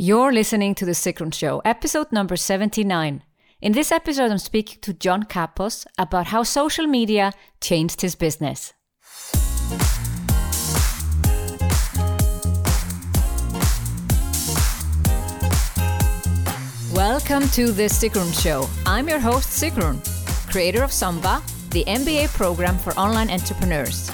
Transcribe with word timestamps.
You're 0.00 0.32
listening 0.32 0.76
to 0.76 0.84
The 0.84 0.92
Sigrun 0.92 1.34
Show, 1.34 1.60
episode 1.64 2.12
number 2.12 2.36
79. 2.36 3.24
In 3.60 3.72
this 3.72 3.90
episode, 3.90 4.30
I'm 4.30 4.38
speaking 4.38 4.78
to 4.82 4.92
John 4.92 5.24
Kapos 5.24 5.88
about 5.98 6.28
how 6.28 6.44
social 6.44 6.86
media 6.86 7.32
changed 7.60 8.00
his 8.00 8.14
business. 8.14 8.74
Welcome 16.94 17.48
to 17.48 17.72
The 17.72 17.88
Sigrun 17.90 18.40
Show. 18.40 18.68
I'm 18.86 19.08
your 19.08 19.18
host, 19.18 19.60
Sigrun, 19.60 19.98
creator 20.48 20.84
of 20.84 20.90
SUMBA, 20.90 21.42
the 21.70 21.82
MBA 21.86 22.28
program 22.36 22.78
for 22.78 22.92
online 22.92 23.30
entrepreneurs. 23.30 24.12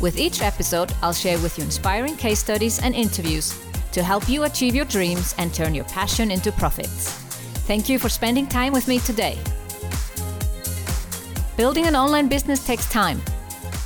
With 0.00 0.16
each 0.16 0.42
episode, 0.42 0.92
I'll 1.02 1.12
share 1.12 1.40
with 1.40 1.58
you 1.58 1.64
inspiring 1.64 2.14
case 2.14 2.38
studies 2.38 2.80
and 2.80 2.94
interviews 2.94 3.63
to 3.94 4.02
help 4.02 4.28
you 4.28 4.42
achieve 4.42 4.74
your 4.74 4.84
dreams 4.84 5.36
and 5.38 5.54
turn 5.54 5.72
your 5.72 5.84
passion 5.84 6.32
into 6.32 6.50
profits. 6.50 7.12
Thank 7.68 7.88
you 7.88 7.98
for 8.00 8.08
spending 8.08 8.48
time 8.48 8.72
with 8.72 8.88
me 8.88 8.98
today. 8.98 9.38
Building 11.56 11.86
an 11.86 11.94
online 11.94 12.28
business 12.28 12.66
takes 12.66 12.90
time. 12.90 13.22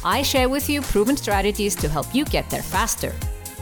I 0.03 0.23
share 0.23 0.49
with 0.49 0.71
you 0.71 0.81
proven 0.81 1.15
strategies 1.15 1.77
to 1.77 1.91
help 1.91 2.15
you 2.15 2.25
get 2.25 2.49
there 2.49 2.63
faster. 2.63 3.15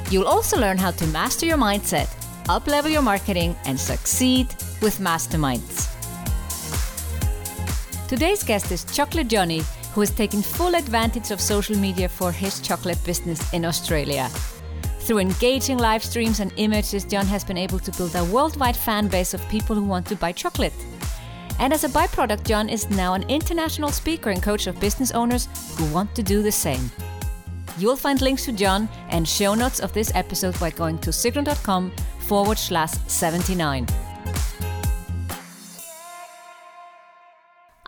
You'll 0.09 0.29
also 0.29 0.57
learn 0.57 0.79
how 0.79 0.93
to 0.93 1.07
master 1.09 1.47
your 1.47 1.59
mindset, 1.59 2.07
uplevel 2.45 2.93
your 2.93 3.03
marketing, 3.03 3.57
and 3.65 3.79
succeed 3.79 4.47
with 4.81 4.99
masterminds. 5.01 5.91
Today's 8.07 8.45
guest 8.45 8.71
is 8.71 8.85
Chocolate 8.85 9.27
Johnny, 9.27 9.63
who 9.95 10.03
is 10.03 10.13
taking 10.13 10.43
full 10.43 10.77
advantage 10.77 11.33
of 11.33 11.41
social 11.41 11.77
media 11.77 12.09
for 12.09 12.31
his 12.31 12.61
chocolate 12.61 13.03
business 13.03 13.53
in 13.53 13.65
Australia. 13.65 14.31
Through 15.07 15.19
engaging 15.19 15.79
live 15.79 16.03
streams 16.03 16.41
and 16.41 16.53
images, 16.57 17.05
John 17.05 17.27
has 17.27 17.45
been 17.45 17.57
able 17.57 17.79
to 17.79 17.93
build 17.93 18.17
a 18.17 18.25
worldwide 18.25 18.77
fan 18.77 19.07
base 19.07 19.35
of 19.35 19.49
people 19.49 19.77
who 19.77 19.85
want 19.85 20.05
to 20.07 20.17
buy 20.17 20.33
chocolate. 20.33 20.75
And 21.61 21.73
as 21.73 21.85
a 21.85 21.89
byproduct, 21.89 22.45
John 22.45 22.69
is 22.69 22.91
now 22.91 23.15
an 23.15 23.23
international 23.29 23.93
speaker 23.93 24.31
and 24.31 24.43
coach 24.43 24.67
of 24.67 24.81
business 24.81 25.13
owners 25.13 25.47
who 25.79 25.87
want 25.95 26.13
to 26.17 26.25
do 26.25 26.43
the 26.43 26.51
same. 26.51 26.91
You'll 27.79 27.95
find 27.95 28.21
links 28.21 28.47
to 28.47 28.53
John 28.53 28.89
and 29.11 29.29
show 29.29 29.55
notes 29.55 29.79
of 29.79 29.93
this 29.93 30.11
episode 30.17 30.59
by 30.59 30.71
going 30.71 30.99
to 30.99 31.11
sigrun.com 31.11 31.93
forward 32.27 32.59
slash 32.59 32.95
79. 33.07 33.87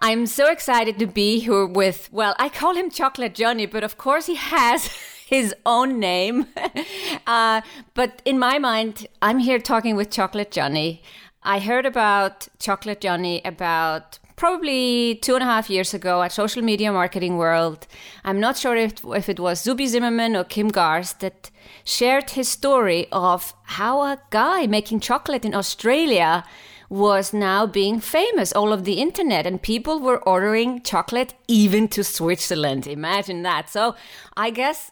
I'm 0.01 0.27
so 0.27 0.53
excited 0.53 1.01
to 1.01 1.07
be 1.09 1.41
here 1.41 1.67
with, 1.67 2.09
well, 2.13 2.37
I 2.39 2.49
call 2.49 2.77
him 2.77 2.91
Chocolate 2.91 3.35
Johnny, 3.35 3.67
but 3.67 3.83
of 3.83 3.99
course 3.99 4.27
he 4.27 4.37
has 4.37 4.89
his 5.29 5.55
own 5.67 6.01
name. 6.01 6.47
uh, 7.27 7.61
but 7.93 8.23
in 8.25 8.39
my 8.39 8.59
mind, 8.59 9.07
I'm 9.21 9.39
here 9.39 9.59
talking 9.59 9.95
with 9.95 10.11
Chocolate 10.11 10.51
Johnny. 10.51 11.03
I 11.43 11.59
heard 11.59 11.85
about 11.85 12.49
Chocolate 12.59 13.03
Johnny 13.03 13.43
about 13.45 14.19
probably 14.37 15.17
two 15.17 15.35
and 15.35 15.43
a 15.43 15.47
half 15.47 15.69
years 15.69 15.93
ago 15.93 16.23
at 16.23 16.33
Social 16.33 16.63
Media 16.63 16.91
Marketing 16.93 17.37
World. 17.37 17.87
I'm 18.25 18.41
not 18.41 18.57
sure 18.57 18.75
if, 18.75 19.05
if 19.05 19.29
it 19.29 19.39
was 19.39 19.61
Sue 19.61 19.75
B. 19.75 19.87
Zimmerman 19.87 20.35
or 20.35 20.45
Kim 20.45 20.71
Garst 20.71 21.19
that 21.19 21.51
shared 21.85 22.31
his 22.31 22.49
story 22.49 23.07
of 23.13 23.53
how 23.65 24.01
a 24.01 24.19
guy 24.31 24.67
making 24.67 25.01
chocolate 25.01 25.45
in 25.45 25.55
Australia 25.55 26.43
was 26.89 27.33
now 27.33 27.67
being 27.67 28.01
famous 28.01 28.53
all 28.53 28.73
over 28.73 28.83
the 28.83 29.01
internet 29.01 29.47
and 29.47 29.61
people 29.61 30.01
were 30.01 30.19
ordering 30.27 30.83
chocolate 30.83 31.35
even 31.47 31.89
to 31.89 32.03
Switzerland. 32.03 32.87
Imagine 32.87 33.43
that. 33.43 33.69
So 33.69 33.95
I 34.37 34.51
guess 34.51 34.91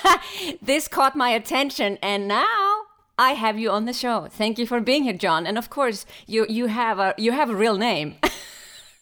this 0.62 0.88
caught 0.88 1.14
my 1.14 1.30
attention 1.30 1.98
and 2.02 2.26
now 2.26 2.82
I 3.18 3.32
have 3.32 3.58
you 3.58 3.70
on 3.70 3.86
the 3.86 3.92
show. 3.92 4.26
Thank 4.30 4.58
you 4.58 4.66
for 4.66 4.80
being 4.80 5.04
here, 5.04 5.14
John. 5.14 5.46
And 5.46 5.56
of 5.56 5.70
course, 5.70 6.04
you 6.26 6.46
you 6.48 6.66
have 6.66 6.98
a 6.98 7.14
you 7.16 7.32
have 7.32 7.48
a 7.48 7.56
real 7.56 7.76
name. 7.76 8.16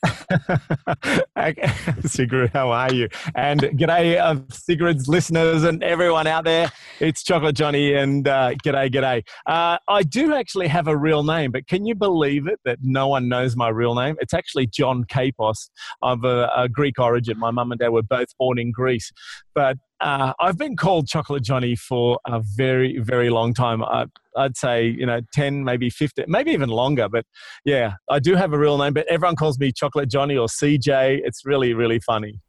Sigrid, 2.07 2.51
how 2.53 2.71
are 2.71 2.93
you? 2.93 3.09
And 3.35 3.61
g'day, 3.61 4.21
uh, 4.21 4.37
Sigrid's 4.51 5.09
listeners 5.09 5.65
and 5.65 5.83
everyone 5.83 6.27
out 6.27 6.45
there. 6.45 6.71
It's 7.01 7.23
Chocolate 7.23 7.57
Johnny, 7.57 7.95
and 7.95 8.27
uh, 8.27 8.53
g'day, 8.63 8.93
g'day. 8.93 9.23
Uh, 9.47 9.79
I 9.89 10.03
do 10.03 10.35
actually 10.35 10.69
have 10.69 10.89
a 10.89 10.97
real 10.97 11.23
name, 11.23 11.53
but 11.53 11.67
can 11.67 11.87
you 11.87 11.95
believe 11.95 12.47
it 12.47 12.61
that 12.65 12.79
no 12.83 13.09
one 13.09 13.29
knows 13.29 13.57
my 13.57 13.69
real 13.69 13.95
name? 13.95 14.17
It's 14.21 14.35
actually 14.35 14.67
John 14.67 15.05
Kapos 15.05 15.71
of 16.03 16.25
a, 16.25 16.51
a 16.57 16.69
Greek 16.69 16.99
origin. 16.99 17.39
My 17.39 17.51
mum 17.51 17.73
and 17.73 17.79
dad 17.79 17.91
were 17.91 18.03
both 18.03 18.37
born 18.39 18.59
in 18.59 18.73
Greece, 18.73 19.13
but 19.55 19.79
uh, 20.01 20.33
I've 20.41 20.59
been 20.59 20.77
called 20.77 21.07
Chocolate 21.07 21.43
Johnny 21.43 21.77
for 21.77 22.19
a 22.27 22.41
very, 22.41 22.99
very 22.99 23.31
long 23.31 23.55
time. 23.55 23.83
I, 23.83 24.07
I'd 24.37 24.57
say, 24.57 24.87
you 24.87 25.07
know, 25.07 25.21
10, 25.33 25.65
maybe 25.65 25.91
15, 25.91 26.27
maybe 26.29 26.51
even 26.51 26.69
longer. 26.69 27.09
But 27.09 27.25
yeah, 27.65 27.95
I 28.11 28.19
do 28.19 28.35
have 28.35 28.53
a 28.53 28.59
real 28.59 28.77
name, 28.79 28.93
but 28.93 29.07
everyone 29.07 29.37
calls 29.37 29.59
me 29.59 29.73
Chocolate 29.73 30.11
Johnny 30.11 30.37
or 30.37 30.47
CJ. 30.47 31.21
It's 31.25 31.45
really, 31.45 31.75
really 31.75 32.01
funny. 32.01 32.41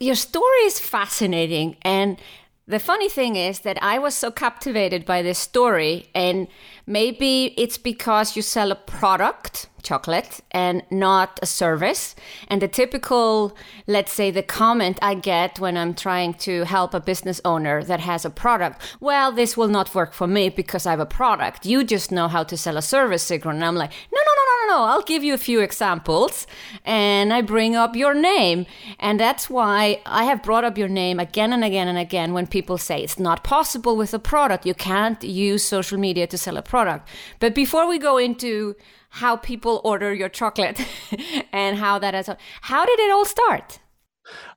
Your 0.00 0.14
story 0.14 0.60
is 0.64 0.78
fascinating. 0.78 1.76
And 1.82 2.20
the 2.66 2.78
funny 2.78 3.08
thing 3.08 3.36
is 3.36 3.60
that 3.60 3.82
I 3.82 3.98
was 3.98 4.14
so 4.14 4.30
captivated 4.30 5.04
by 5.04 5.22
this 5.22 5.38
story, 5.38 6.08
and 6.14 6.48
maybe 6.86 7.54
it's 7.58 7.76
because 7.76 8.36
you 8.36 8.42
sell 8.42 8.72
a 8.72 8.74
product, 8.74 9.68
chocolate, 9.84 10.40
and 10.50 10.82
not 10.90 11.38
a 11.42 11.46
service. 11.46 12.16
And 12.48 12.60
the 12.60 12.68
typical, 12.68 13.56
let's 13.86 14.12
say, 14.12 14.30
the 14.30 14.42
comment 14.42 14.98
I 15.02 15.14
get 15.14 15.60
when 15.60 15.76
I'm 15.76 15.94
trying 15.94 16.34
to 16.34 16.64
help 16.64 16.94
a 16.94 17.00
business 17.00 17.40
owner 17.44 17.84
that 17.84 18.00
has 18.00 18.24
a 18.24 18.30
product, 18.30 18.80
well, 19.00 19.30
this 19.30 19.56
will 19.56 19.68
not 19.68 19.94
work 19.94 20.12
for 20.12 20.26
me 20.26 20.48
because 20.48 20.86
I 20.86 20.90
have 20.90 21.00
a 21.00 21.06
product. 21.06 21.66
You 21.66 21.84
just 21.84 22.10
know 22.10 22.28
how 22.28 22.42
to 22.44 22.56
sell 22.56 22.76
a 22.76 22.82
service, 22.82 23.28
Sigrun. 23.28 23.54
And 23.54 23.64
I'm 23.64 23.76
like, 23.76 23.92
no, 24.12 24.20
no, 24.26 24.32
no, 24.36 24.44
no, 24.46 24.74
no, 24.74 24.78
no. 24.78 24.84
I'll 24.90 25.02
give 25.02 25.22
you 25.22 25.34
a 25.34 25.38
few 25.38 25.60
examples. 25.60 26.46
And 26.84 27.32
I 27.32 27.42
bring 27.42 27.76
up 27.76 27.94
your 27.94 28.14
name. 28.14 28.66
And 28.98 29.20
that's 29.20 29.50
why 29.50 30.00
I 30.06 30.24
have 30.24 30.42
brought 30.42 30.64
up 30.64 30.78
your 30.78 30.88
name 30.88 31.20
again 31.20 31.52
and 31.52 31.64
again 31.64 31.88
and 31.88 31.98
again 31.98 32.32
when 32.32 32.46
people 32.46 32.78
say 32.78 33.02
it's 33.02 33.18
not 33.18 33.44
possible 33.44 33.96
with 33.96 34.14
a 34.14 34.18
product. 34.18 34.66
You 34.66 34.74
can't 34.74 35.22
use 35.22 35.62
social 35.64 35.98
media 35.98 36.26
to 36.26 36.38
sell 36.38 36.56
a 36.56 36.62
product. 36.62 37.08
But 37.40 37.54
before 37.54 37.86
we 37.88 37.98
go 37.98 38.18
into 38.18 38.76
how 39.14 39.36
people 39.36 39.80
order 39.84 40.12
your 40.12 40.28
chocolate 40.28 40.80
and 41.52 41.78
how 41.78 42.00
that 42.00 42.14
is, 42.16 42.28
how 42.62 42.84
did 42.84 42.98
it 42.98 43.12
all 43.12 43.24
start? 43.24 43.78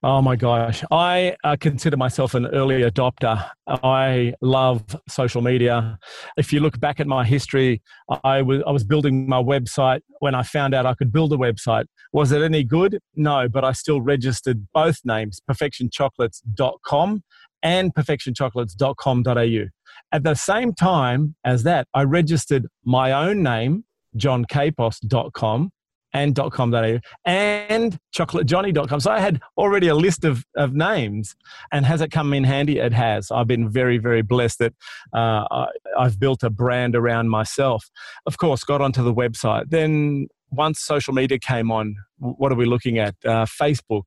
Oh 0.01 0.19
my 0.21 0.35
gosh. 0.35 0.83
I 0.89 1.35
uh, 1.43 1.57
consider 1.59 1.95
myself 1.95 2.33
an 2.33 2.47
early 2.47 2.81
adopter. 2.81 3.47
I 3.67 4.33
love 4.41 4.83
social 5.07 5.41
media. 5.41 5.99
If 6.37 6.51
you 6.51 6.59
look 6.59 6.79
back 6.79 6.99
at 6.99 7.05
my 7.05 7.23
history, 7.23 7.83
I 8.23 8.41
was, 8.41 8.63
I 8.65 8.71
was 8.71 8.83
building 8.83 9.29
my 9.29 9.43
website 9.43 10.01
when 10.21 10.33
I 10.33 10.41
found 10.41 10.73
out 10.73 10.87
I 10.87 10.95
could 10.95 11.11
build 11.11 11.33
a 11.33 11.37
website. 11.37 11.85
Was 12.11 12.31
it 12.31 12.41
any 12.41 12.63
good? 12.63 12.99
No, 13.15 13.47
but 13.47 13.63
I 13.63 13.73
still 13.73 14.01
registered 14.01 14.67
both 14.73 15.01
names, 15.03 15.39
perfectionchocolates.com 15.47 17.23
and 17.61 17.93
perfectionchocolates.com.au. 17.93 19.65
At 20.11 20.23
the 20.23 20.35
same 20.35 20.73
time 20.73 21.35
as 21.43 21.63
that, 21.63 21.87
I 21.93 22.03
registered 22.03 22.67
my 22.85 23.11
own 23.11 23.43
name, 23.43 23.83
johnkapos.com 24.17 25.71
and 26.13 26.35
.com.au 26.35 26.99
and 27.25 27.99
chocolatejohnny.com. 28.15 28.99
So 28.99 29.11
I 29.11 29.19
had 29.19 29.41
already 29.57 29.87
a 29.87 29.95
list 29.95 30.25
of, 30.25 30.45
of 30.55 30.73
names. 30.73 31.35
And 31.71 31.85
has 31.85 32.01
it 32.01 32.11
come 32.11 32.33
in 32.33 32.43
handy? 32.43 32.79
It 32.79 32.93
has. 32.93 33.31
I've 33.31 33.47
been 33.47 33.69
very, 33.69 33.97
very 33.97 34.21
blessed 34.21 34.59
that 34.59 34.73
uh, 35.13 35.45
I, 35.51 35.67
I've 35.97 36.19
built 36.19 36.43
a 36.43 36.49
brand 36.49 36.95
around 36.95 37.29
myself. 37.29 37.89
Of 38.25 38.37
course, 38.37 38.63
got 38.63 38.81
onto 38.81 39.03
the 39.03 39.13
website. 39.13 39.65
Then 39.69 40.27
once 40.49 40.79
social 40.79 41.13
media 41.13 41.39
came 41.39 41.71
on, 41.71 41.95
what 42.17 42.51
are 42.51 42.55
we 42.55 42.65
looking 42.65 42.97
at? 42.99 43.15
Uh, 43.25 43.45
Facebook. 43.45 44.03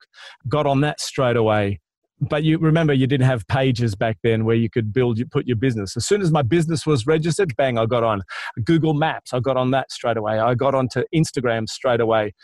Got 0.49 0.67
on 0.67 0.81
that 0.81 1.01
straight 1.01 1.37
away 1.37 1.81
but 2.21 2.45
you 2.45 2.59
remember 2.59 2.93
you 2.93 3.07
didn't 3.07 3.27
have 3.27 3.47
pages 3.49 3.95
back 3.95 4.19
then 4.23 4.45
where 4.45 4.57
you 4.57 4.69
could 4.69 4.93
build 4.93 5.19
you 5.19 5.27
put 5.27 5.47
your 5.47 5.57
business. 5.57 5.97
As 5.97 6.07
soon 6.07 6.21
as 6.21 6.31
my 6.31 6.43
business 6.43 6.87
was 6.87 7.07
registered 7.07 7.57
bang 7.57 7.79
i 7.79 7.87
got 7.87 8.05
on 8.05 8.23
google 8.65 8.95
maps. 8.95 9.33
I 9.33 9.41
got 9.41 9.57
on 9.57 9.71
that 9.71 9.91
straight 9.91 10.17
away. 10.17 10.39
I 10.39 10.55
got 10.55 10.75
onto 10.75 11.05
instagram 11.15 11.69
straight 11.69 12.01
away. 12.01 12.35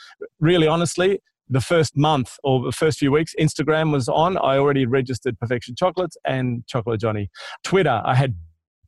Really 0.41 0.67
honestly 0.67 1.21
the 1.49 1.61
first 1.61 1.97
month 1.97 2.37
or 2.43 2.65
the 2.65 2.73
first 2.73 2.99
few 2.99 3.13
weeks 3.13 3.35
instagram 3.39 3.93
was 3.93 4.09
on. 4.09 4.37
I 4.39 4.59
already 4.59 4.87
registered 4.87 5.39
perfection 5.39 5.75
chocolates 5.77 6.17
and 6.25 6.67
chocolate 6.67 7.01
johnny. 7.01 7.29
Twitter 7.65 8.03
i 8.05 8.15
had 8.15 8.35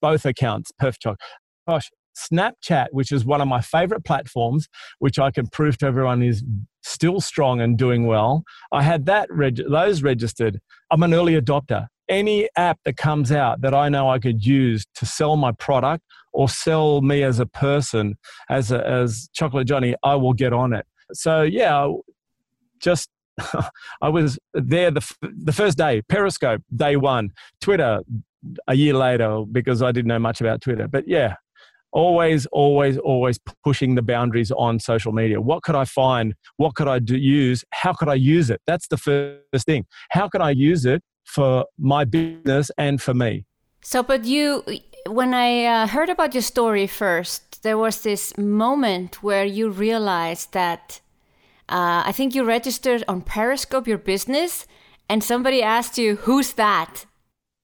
both 0.00 0.24
accounts 0.24 0.72
perfect 0.78 1.02
chocolate 1.02 1.20
gosh 1.68 1.90
Snapchat, 2.18 2.88
which 2.90 3.12
is 3.12 3.24
one 3.24 3.40
of 3.40 3.46
my 3.46 3.60
favorite 3.60 4.04
platforms, 4.04 4.68
which 4.98 5.18
I 5.20 5.30
can 5.30 5.46
prove 5.46 5.78
to 5.78 5.86
everyone 5.86 6.22
is 6.22 6.42
still 6.82 7.20
strong 7.20 7.60
and 7.60 7.78
doing 7.78 8.06
well. 8.06 8.42
I 8.72 8.82
had 8.82 9.06
that 9.06 9.28
reg- 9.30 9.62
those 9.68 10.02
registered. 10.02 10.60
I'm 10.90 11.02
an 11.02 11.14
early 11.14 11.40
adopter. 11.40 11.88
Any 12.08 12.49
app 12.56 12.79
that 12.85 12.96
comes 12.96 13.31
out 13.31 13.61
that 13.61 13.75
I 13.75 13.88
know 13.88 14.11
I 14.11 14.19
could 14.19 14.44
use 14.44 14.87
to 14.94 15.05
sell 15.05 15.37
my 15.37 15.52
product 15.52 16.02
or 16.32 16.49
sell 16.49 17.02
me 17.02 17.23
as 17.23 17.38
a 17.38 17.46
person, 17.46 18.17
as 18.49 18.73
a, 18.73 18.87
as 18.87 19.29
Chocolate 19.35 19.67
Johnny, 19.67 19.94
I 20.02 20.14
will 20.14 20.32
get 20.32 20.52
on 20.52 20.73
it. 20.73 20.87
So 21.12 21.43
yeah, 21.43 21.93
just 22.81 23.11
I 24.02 24.08
was 24.08 24.38
there 24.55 24.90
the 24.90 25.14
the 25.20 25.52
first 25.52 25.79
day. 25.79 26.02
Periscope 26.08 26.62
day 26.75 26.96
one. 26.96 27.31
Twitter 27.61 28.00
a 28.67 28.75
year 28.75 28.94
later 28.94 29.44
because 29.50 29.82
I 29.82 29.93
didn't 29.93 30.08
know 30.08 30.19
much 30.19 30.40
about 30.40 30.61
Twitter. 30.61 30.88
But 30.88 31.08
yeah, 31.08 31.35
always, 31.93 32.46
always, 32.46 32.99
always 32.99 33.38
pushing 33.64 33.94
the 33.94 34.02
boundaries 34.02 34.50
on 34.52 34.79
social 34.79 35.12
media. 35.12 35.40
What 35.40 35.62
could 35.62 35.75
I 35.75 35.85
find? 35.85 36.35
What 36.56 36.75
could 36.75 36.88
I 36.88 36.99
do, 36.99 37.17
use? 37.17 37.64
How 37.70 37.93
could 37.93 38.08
I 38.08 38.14
use 38.14 38.50
it? 38.50 38.61
That's 38.67 38.88
the 38.88 38.96
first 38.96 39.67
thing. 39.67 39.87
How 40.11 40.29
can 40.29 40.43
I 40.43 40.50
use 40.50 40.85
it 40.85 41.02
for 41.25 41.64
my 41.79 42.05
business 42.05 42.70
and 42.79 43.00
for 43.00 43.14
me? 43.14 43.44
So, 43.82 44.02
but 44.02 44.25
you, 44.25 44.64
when 45.06 45.35
I 45.35 45.64
uh, 45.64 45.87
heard 45.87 46.08
about 46.08 46.35
your 46.35 46.43
story 46.43 46.87
first, 46.87 47.62
there 47.62 47.79
was 47.79 48.02
this 48.02 48.37
moment 48.37 49.23
where 49.23 49.44
you 49.44 49.70
realized 49.70 50.52
that 50.52 51.00
uh, 51.69 52.02
I 52.06 52.12
think 52.12 52.35
you 52.35 52.44
registered 52.44 53.05
on 53.08 53.23
Periscope 53.23 53.87
your 53.87 53.99
business, 53.99 54.67
and 55.08 55.23
somebody 55.23 55.62
asked 55.62 55.99
you, 55.99 56.17
"Who's 56.17 56.52
that?" 56.55 57.06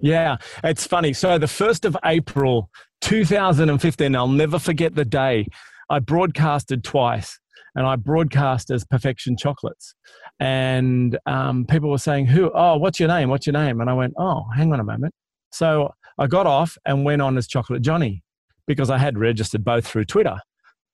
Yeah, 0.00 0.36
it's 0.62 0.86
funny. 0.86 1.12
So 1.12 1.38
the 1.38 1.48
first 1.48 1.84
of 1.84 1.96
April, 2.04 2.68
2015, 3.04 4.16
I'll 4.16 4.28
never 4.28 4.58
forget 4.58 4.94
the 4.94 5.04
day. 5.04 5.46
I 5.90 5.98
broadcasted 5.98 6.82
twice, 6.82 7.38
and 7.74 7.86
I 7.86 7.96
broadcast 7.96 8.70
as 8.70 8.84
Perfection 8.84 9.36
Chocolates, 9.36 9.94
and 10.40 11.18
um, 11.26 11.66
people 11.66 11.90
were 11.90 11.98
saying, 11.98 12.26
"Who? 12.26 12.50
Oh, 12.54 12.76
what's 12.78 12.98
your 12.98 13.08
name? 13.08 13.28
What's 13.28 13.46
your 13.46 13.52
name?" 13.52 13.80
And 13.80 13.90
I 13.90 13.92
went, 13.92 14.14
"Oh, 14.18 14.44
hang 14.56 14.72
on 14.72 14.80
a 14.80 14.84
moment." 14.84 15.14
So 15.52 15.92
I 16.18 16.26
got 16.26 16.46
off 16.46 16.76
and 16.86 17.04
went 17.04 17.22
on 17.22 17.36
as 17.36 17.46
Chocolate 17.46 17.82
Johnny 17.82 18.22
because 18.66 18.90
I 18.90 18.98
had 18.98 19.18
registered 19.18 19.64
both 19.64 19.86
through 19.86 20.06
Twitter. 20.06 20.36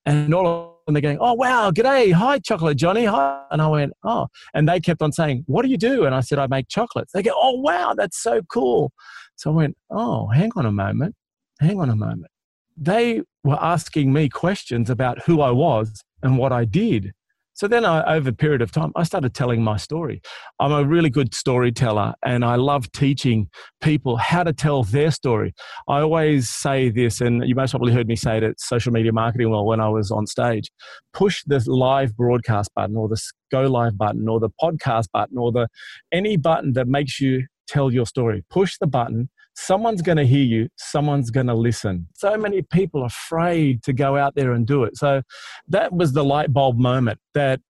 And 0.07 0.35
all 0.35 0.47
of 0.47 0.75
them 0.87 0.95
they're 0.95 1.03
going, 1.03 1.19
Oh, 1.21 1.35
wow, 1.35 1.71
g'day. 1.71 2.13
Hi, 2.13 2.39
Chocolate 2.39 2.77
Johnny. 2.77 3.05
Hi. 3.05 3.43
And 3.51 3.61
I 3.61 3.69
went, 3.69 3.93
Oh. 4.03 4.29
And 4.55 4.69
they 4.69 4.81
kept 4.81 5.03
on 5.03 5.13
saying, 5.13 5.45
What 5.47 5.63
do 5.63 5.69
you 5.69 5.77
do? 5.77 6.05
And 6.05 6.15
I 6.15 6.21
said, 6.21 6.39
I 6.39 6.47
make 6.47 6.69
chocolates. 6.69 7.13
They 7.13 7.23
go, 7.23 7.33
Oh, 7.35 7.61
wow, 7.61 7.95
that's 7.97 8.21
so 8.23 8.41
cool. 8.53 8.93
So 9.37 9.51
I 9.51 9.55
went, 9.55 9.77
Oh, 9.91 10.29
hang 10.29 10.51
on 10.57 10.67
a 10.67 10.73
moment. 10.73 11.15
Hang 11.61 11.79
on 11.79 11.91
a 11.91 11.97
moment. 11.97 12.33
They 12.77 13.23
were 13.45 13.63
asking 13.63 14.13
me 14.13 14.31
questions 14.31 14.89
about 14.89 15.23
who 15.25 15.43
I 15.43 15.51
was 15.51 16.03
and 16.23 16.39
what 16.39 16.53
I 16.53 16.65
did. 16.65 17.13
So 17.53 17.69
then, 17.69 17.85
I, 17.85 18.03
over 18.15 18.31
a 18.31 18.33
period 18.33 18.63
of 18.63 18.73
time, 18.73 18.91
I 18.97 19.03
started 19.03 19.35
telling 19.35 19.63
my 19.63 19.77
story. 19.77 20.23
I'm 20.59 20.73
a 20.73 20.83
really 20.83 21.11
good 21.11 21.35
storyteller 21.35 22.15
and 22.25 22.43
I 22.43 22.55
love 22.55 22.91
teaching 22.93 23.51
people 23.83 24.17
how 24.17 24.45
to 24.45 24.55
tell 24.55 24.85
their 24.85 25.11
story. 25.11 25.53
I 25.87 26.01
always 26.01 26.49
say 26.49 26.89
this, 26.89 27.21
and 27.21 27.47
you 27.47 27.55
most 27.55 27.73
probably 27.73 27.93
heard 27.93 28.09
me 28.09 28.17
say 28.17 28.39
it 28.39 28.43
at 28.43 28.59
Social 28.59 28.93
Media 28.93 29.13
Marketing 29.13 29.51
World 29.51 29.67
when 29.67 29.81
I 29.81 29.91
was 29.91 30.11
on 30.11 30.27
stage 30.27 30.71
push 31.13 31.43
the 31.47 31.63
live 31.67 32.17
broadcast 32.17 32.71
button 32.75 32.97
or 32.97 33.09
the 33.09 33.21
go 33.51 33.63
live 33.63 33.99
button 33.99 34.27
or 34.27 34.41
the 34.41 34.49
podcast 34.63 35.09
button 35.13 35.37
or 35.37 35.53
the 35.53 35.69
any 36.13 36.39
button 36.39 36.73
that 36.75 36.89
makes 36.89 37.21
you 37.21 37.45
tell 37.69 37.93
your 37.93 38.07
story. 38.07 38.43
Push 38.49 38.79
the 38.79 38.87
button 38.87 39.29
someone's 39.61 40.03
going 40.03 40.17
to 40.17 40.27
hear 40.27 40.45
you, 40.45 40.69
someone's 40.77 41.31
going 41.31 41.47
to 41.47 41.55
listen. 41.55 42.09
So 42.15 42.37
many 42.37 42.63
people 42.63 43.03
are 43.03 43.07
afraid 43.07 43.83
to 43.85 43.93
go 43.93 44.17
out 44.17 44.35
there 44.35 44.53
and 44.53 44.67
do 44.67 44.85
it. 44.85 44.97
So 44.97 45.23
that 45.69 45.93
was 45.93 46.13
the 46.13 46.25
light 46.25 46.53
bulb 46.53 46.79
moment 46.79 47.19
that 47.35 47.61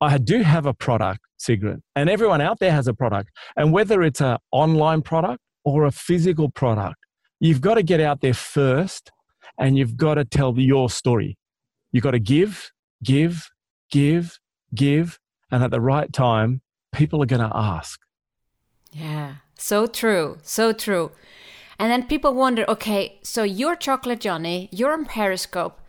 I 0.00 0.18
do 0.18 0.42
have 0.42 0.66
a 0.66 0.74
product, 0.74 1.20
Sigrid, 1.38 1.80
and 1.96 2.08
everyone 2.08 2.40
out 2.40 2.58
there 2.60 2.70
has 2.70 2.86
a 2.86 2.94
product. 2.94 3.30
And 3.56 3.72
whether 3.72 4.02
it's 4.02 4.20
an 4.20 4.36
online 4.52 5.02
product 5.02 5.40
or 5.64 5.84
a 5.84 5.90
physical 5.90 6.50
product, 6.50 6.96
you've 7.40 7.60
got 7.60 7.74
to 7.74 7.82
get 7.82 8.00
out 8.00 8.20
there 8.20 8.34
first 8.34 9.10
and 9.58 9.76
you've 9.76 9.96
got 9.96 10.14
to 10.14 10.24
tell 10.24 10.56
your 10.58 10.90
story. 10.90 11.36
You've 11.90 12.04
got 12.04 12.12
to 12.12 12.20
give, 12.20 12.70
give, 13.02 13.48
give, 13.90 14.38
give. 14.74 15.18
And 15.50 15.64
at 15.64 15.70
the 15.70 15.80
right 15.80 16.12
time, 16.12 16.60
people 16.92 17.22
are 17.22 17.26
going 17.26 17.48
to 17.48 17.56
ask. 17.56 17.98
Yeah, 18.92 19.34
so 19.58 19.86
true. 19.86 20.38
So 20.42 20.72
true. 20.72 21.10
And 21.78 21.92
then 21.92 22.08
people 22.08 22.34
wonder 22.34 22.64
okay, 22.68 23.18
so 23.22 23.42
you're 23.44 23.76
Chocolate 23.76 24.20
Johnny, 24.20 24.68
you're 24.72 24.92
on 24.92 25.04
Periscope, 25.04 25.80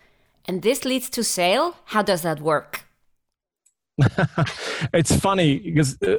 and 0.46 0.62
this 0.62 0.86
leads 0.86 1.10
to 1.12 1.24
sale? 1.24 1.78
How 1.86 2.02
does 2.02 2.22
that 2.22 2.42
work? 2.42 2.86
it's 4.94 5.16
funny 5.16 5.60
because, 5.60 5.98
uh, 6.02 6.18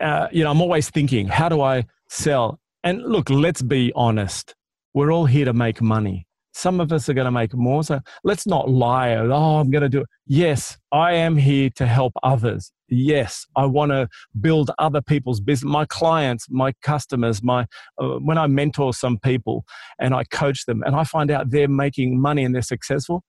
uh, 0.00 0.28
you 0.30 0.44
know, 0.44 0.50
I'm 0.50 0.60
always 0.60 0.90
thinking, 0.90 1.26
how 1.26 1.48
do 1.48 1.60
I 1.62 1.86
sell? 2.08 2.60
And 2.84 3.02
look, 3.02 3.30
let's 3.30 3.62
be 3.62 3.92
honest. 3.96 4.54
We're 4.94 5.12
all 5.12 5.26
here 5.26 5.44
to 5.44 5.52
make 5.52 5.82
money. 5.82 6.27
Some 6.58 6.80
of 6.80 6.90
us 6.92 7.08
are 7.08 7.14
going 7.14 7.24
to 7.24 7.30
make 7.30 7.54
more. 7.54 7.84
So 7.84 8.00
let's 8.24 8.44
not 8.44 8.68
lie. 8.68 9.14
Oh, 9.14 9.58
I'm 9.60 9.70
going 9.70 9.82
to 9.82 9.88
do 9.88 10.00
it. 10.00 10.06
Yes, 10.26 10.76
I 10.90 11.12
am 11.12 11.36
here 11.36 11.70
to 11.76 11.86
help 11.86 12.14
others. 12.24 12.72
Yes, 12.88 13.46
I 13.54 13.64
want 13.66 13.92
to 13.92 14.08
build 14.40 14.72
other 14.80 15.00
people's 15.00 15.40
business, 15.40 15.70
my 15.70 15.84
clients, 15.86 16.46
my 16.50 16.72
customers, 16.82 17.44
my 17.44 17.66
uh, 18.02 18.18
when 18.18 18.38
I 18.38 18.48
mentor 18.48 18.92
some 18.92 19.18
people 19.20 19.64
and 20.00 20.12
I 20.12 20.24
coach 20.24 20.64
them 20.66 20.82
and 20.84 20.96
I 20.96 21.04
find 21.04 21.30
out 21.30 21.50
they're 21.50 21.68
making 21.68 22.20
money 22.20 22.44
and 22.44 22.52
they're 22.52 22.62
successful, 22.62 23.22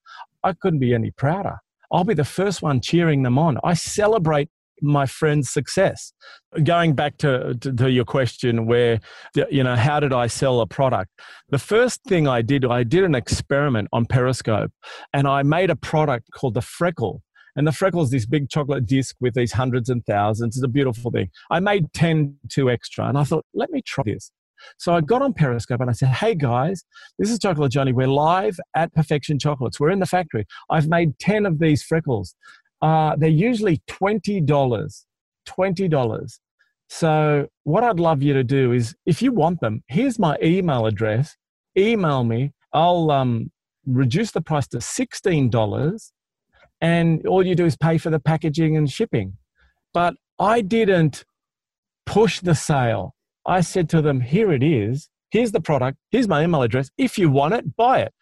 I 0.44 0.54
couldn't 0.54 0.80
be 0.80 0.96
any 0.96 1.12
prouder. 1.12 1.58
I'll 1.92 2.06
be 2.06 2.16
the 2.16 2.26
first 2.26 2.64
one 2.64 2.82
cheering 2.82 3.22
them 3.22 3.38
on. 3.38 3.60
I 3.64 3.76
celebrate 3.76 4.50
my 4.82 5.06
friend's 5.06 5.50
success. 5.50 6.14
Going 6.64 6.94
back 6.94 7.18
to, 7.18 7.56
to, 7.56 7.74
to, 7.74 7.92
your 7.92 8.06
question, 8.06 8.66
where, 8.66 9.00
you 9.50 9.64
know, 9.64 9.76
how 9.76 10.00
did 10.00 10.14
I 10.14 10.28
sell 10.28 10.62
a 10.62 10.68
product? 10.68 11.12
The 11.50 11.60
first 11.60 12.04
thing 12.04 12.28
I 12.28 12.42
did, 12.42 12.66
I 12.66 12.84
did 12.84 13.04
an 13.04 13.16
experiment 13.16 13.88
on 13.94 14.06
Periscope 14.06 14.72
and 15.14 15.28
I 15.28 15.44
made 15.44 15.70
a 15.70 15.76
product 15.76 16.32
called 16.32 16.54
the 16.56 16.62
Freckle. 16.62 17.22
And 17.56 17.68
the 17.68 17.72
Freckle 17.72 18.02
is 18.04 18.12
this 18.12 18.26
big 18.26 18.50
chocolate 18.50 18.86
disc 18.86 19.16
with 19.20 19.34
these 19.34 19.52
hundreds 19.52 19.90
and 19.90 20.06
thousands. 20.06 20.56
It's 20.56 20.64
a 20.64 20.70
beautiful 20.70 21.12
thing. 21.12 21.30
I 21.52 21.60
made 21.60 21.92
10 21.94 22.38
two 22.50 22.70
extra 22.70 23.08
and 23.08 23.18
I 23.18 23.24
thought, 23.24 23.46
let 23.54 23.70
me 23.70 23.82
try 23.82 24.04
this. 24.06 24.32
So 24.78 24.94
I 24.94 25.02
got 25.02 25.22
on 25.22 25.34
Periscope 25.34 25.82
and 25.82 25.90
I 25.90 25.94
said, 25.94 26.10
Hey 26.10 26.36
guys, 26.36 26.84
this 27.18 27.30
is 27.30 27.40
Chocolate 27.40 27.72
Johnny. 27.72 27.94
We're 27.94 28.08
live 28.08 28.60
at 28.76 28.94
Perfection 28.94 29.40
Chocolates. 29.40 29.80
We're 29.80 29.92
in 29.92 30.00
the 30.00 30.06
factory. 30.06 30.46
I've 30.70 30.88
made 30.88 31.18
10 31.20 31.46
of 31.46 31.60
these 31.60 31.84
freckles. 31.84 32.36
Uh, 32.82 33.16
they're 33.18 33.30
usually 33.30 33.82
$20. 33.88 34.46
$20. 35.48 36.40
So, 36.92 37.48
what 37.64 37.84
I'd 37.84 38.00
love 38.00 38.24
you 38.24 38.34
to 38.34 38.44
do 38.44 38.72
is 38.72 38.96
if 39.06 39.22
you 39.22 39.32
want 39.32 39.62
them, 39.62 39.84
here's 39.88 40.18
my 40.18 40.38
email 40.42 40.86
address. 40.86 41.36
Email 41.78 42.24
me. 42.24 42.52
I'll 42.74 43.12
um, 43.12 43.52
reduce 43.86 44.32
the 44.32 44.42
price 44.42 44.68
to 44.70 44.78
$16. 44.78 46.12
And 46.82 47.28
all 47.28 47.46
you 47.46 47.56
do 47.56 47.66
is 47.66 47.78
pay 47.78 47.98
for 47.98 48.10
the 48.10 48.20
packaging 48.20 48.76
and 48.78 48.90
shipping. 48.90 49.38
But 49.94 50.16
I 50.40 50.62
didn't 50.62 51.26
push 52.06 52.40
the 52.40 52.56
sale. 52.56 53.14
I 53.46 53.62
said 53.62 53.90
to 53.90 54.02
them, 54.02 54.22
here 54.22 54.52
it 54.52 54.64
is. 54.64 55.10
Here's 55.32 55.52
the 55.52 55.62
product. 55.62 55.98
Here's 56.12 56.28
my 56.28 56.44
email 56.44 56.64
address. 56.64 56.90
If 56.98 57.18
you 57.18 57.30
want 57.30 57.54
it, 57.54 57.76
buy 57.76 58.00
it. 58.02 58.14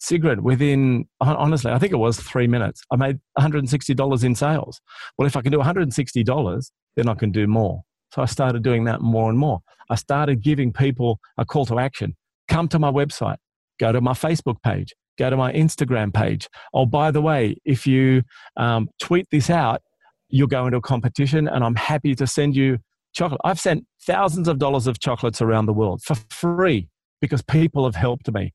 Sigrid, 0.00 0.40
within, 0.40 1.06
honestly, 1.20 1.70
I 1.70 1.78
think 1.78 1.92
it 1.92 1.98
was 1.98 2.18
three 2.18 2.46
minutes, 2.46 2.82
I 2.90 2.96
made 2.96 3.18
$160 3.38 4.24
in 4.24 4.34
sales. 4.34 4.80
Well, 5.16 5.26
if 5.26 5.36
I 5.36 5.42
can 5.42 5.52
do 5.52 5.58
$160, 5.58 6.70
then 6.96 7.08
I 7.08 7.14
can 7.14 7.30
do 7.30 7.46
more. 7.46 7.82
So 8.14 8.22
I 8.22 8.24
started 8.24 8.62
doing 8.62 8.84
that 8.84 9.02
more 9.02 9.28
and 9.28 9.38
more. 9.38 9.60
I 9.90 9.96
started 9.96 10.42
giving 10.42 10.72
people 10.72 11.20
a 11.36 11.44
call 11.44 11.66
to 11.66 11.78
action. 11.78 12.16
Come 12.48 12.66
to 12.68 12.78
my 12.78 12.90
website, 12.90 13.36
go 13.78 13.92
to 13.92 14.00
my 14.00 14.12
Facebook 14.12 14.62
page, 14.62 14.94
go 15.18 15.30
to 15.30 15.36
my 15.36 15.52
Instagram 15.52 16.12
page. 16.12 16.48
Oh, 16.72 16.86
by 16.86 17.10
the 17.10 17.20
way, 17.20 17.56
if 17.64 17.86
you 17.86 18.22
um, 18.56 18.88
tweet 19.00 19.26
this 19.30 19.50
out, 19.50 19.82
you'll 20.28 20.48
go 20.48 20.66
into 20.66 20.78
a 20.78 20.80
competition 20.80 21.46
and 21.46 21.62
I'm 21.62 21.74
happy 21.74 22.14
to 22.14 22.26
send 22.26 22.56
you 22.56 22.78
chocolate. 23.12 23.40
I've 23.44 23.60
sent 23.60 23.84
thousands 24.06 24.48
of 24.48 24.58
dollars 24.58 24.86
of 24.86 24.98
chocolates 24.98 25.42
around 25.42 25.66
the 25.66 25.72
world 25.72 26.02
for 26.02 26.16
free 26.30 26.88
because 27.20 27.42
people 27.42 27.84
have 27.84 27.96
helped 27.96 28.32
me. 28.32 28.54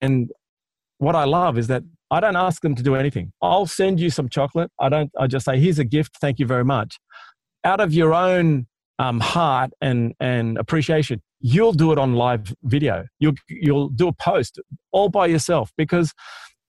And 0.00 0.30
what 0.98 1.14
I 1.14 1.24
love 1.24 1.58
is 1.58 1.66
that 1.68 1.82
I 2.10 2.20
don't 2.20 2.36
ask 2.36 2.62
them 2.62 2.74
to 2.74 2.82
do 2.82 2.94
anything. 2.94 3.32
I'll 3.42 3.66
send 3.66 3.98
you 3.98 4.10
some 4.10 4.28
chocolate. 4.28 4.70
I 4.78 4.88
don't. 4.88 5.10
I 5.18 5.26
just 5.26 5.44
say, 5.44 5.58
"Here's 5.58 5.78
a 5.78 5.84
gift. 5.84 6.16
Thank 6.20 6.38
you 6.38 6.46
very 6.46 6.64
much." 6.64 6.98
Out 7.64 7.80
of 7.80 7.92
your 7.92 8.14
own 8.14 8.66
um, 8.98 9.20
heart 9.20 9.70
and 9.80 10.14
and 10.20 10.56
appreciation, 10.58 11.20
you'll 11.40 11.72
do 11.72 11.92
it 11.92 11.98
on 11.98 12.14
live 12.14 12.54
video. 12.62 13.06
You'll 13.18 13.34
you'll 13.48 13.88
do 13.88 14.08
a 14.08 14.12
post 14.12 14.60
all 14.92 15.08
by 15.08 15.26
yourself 15.26 15.72
because 15.76 16.12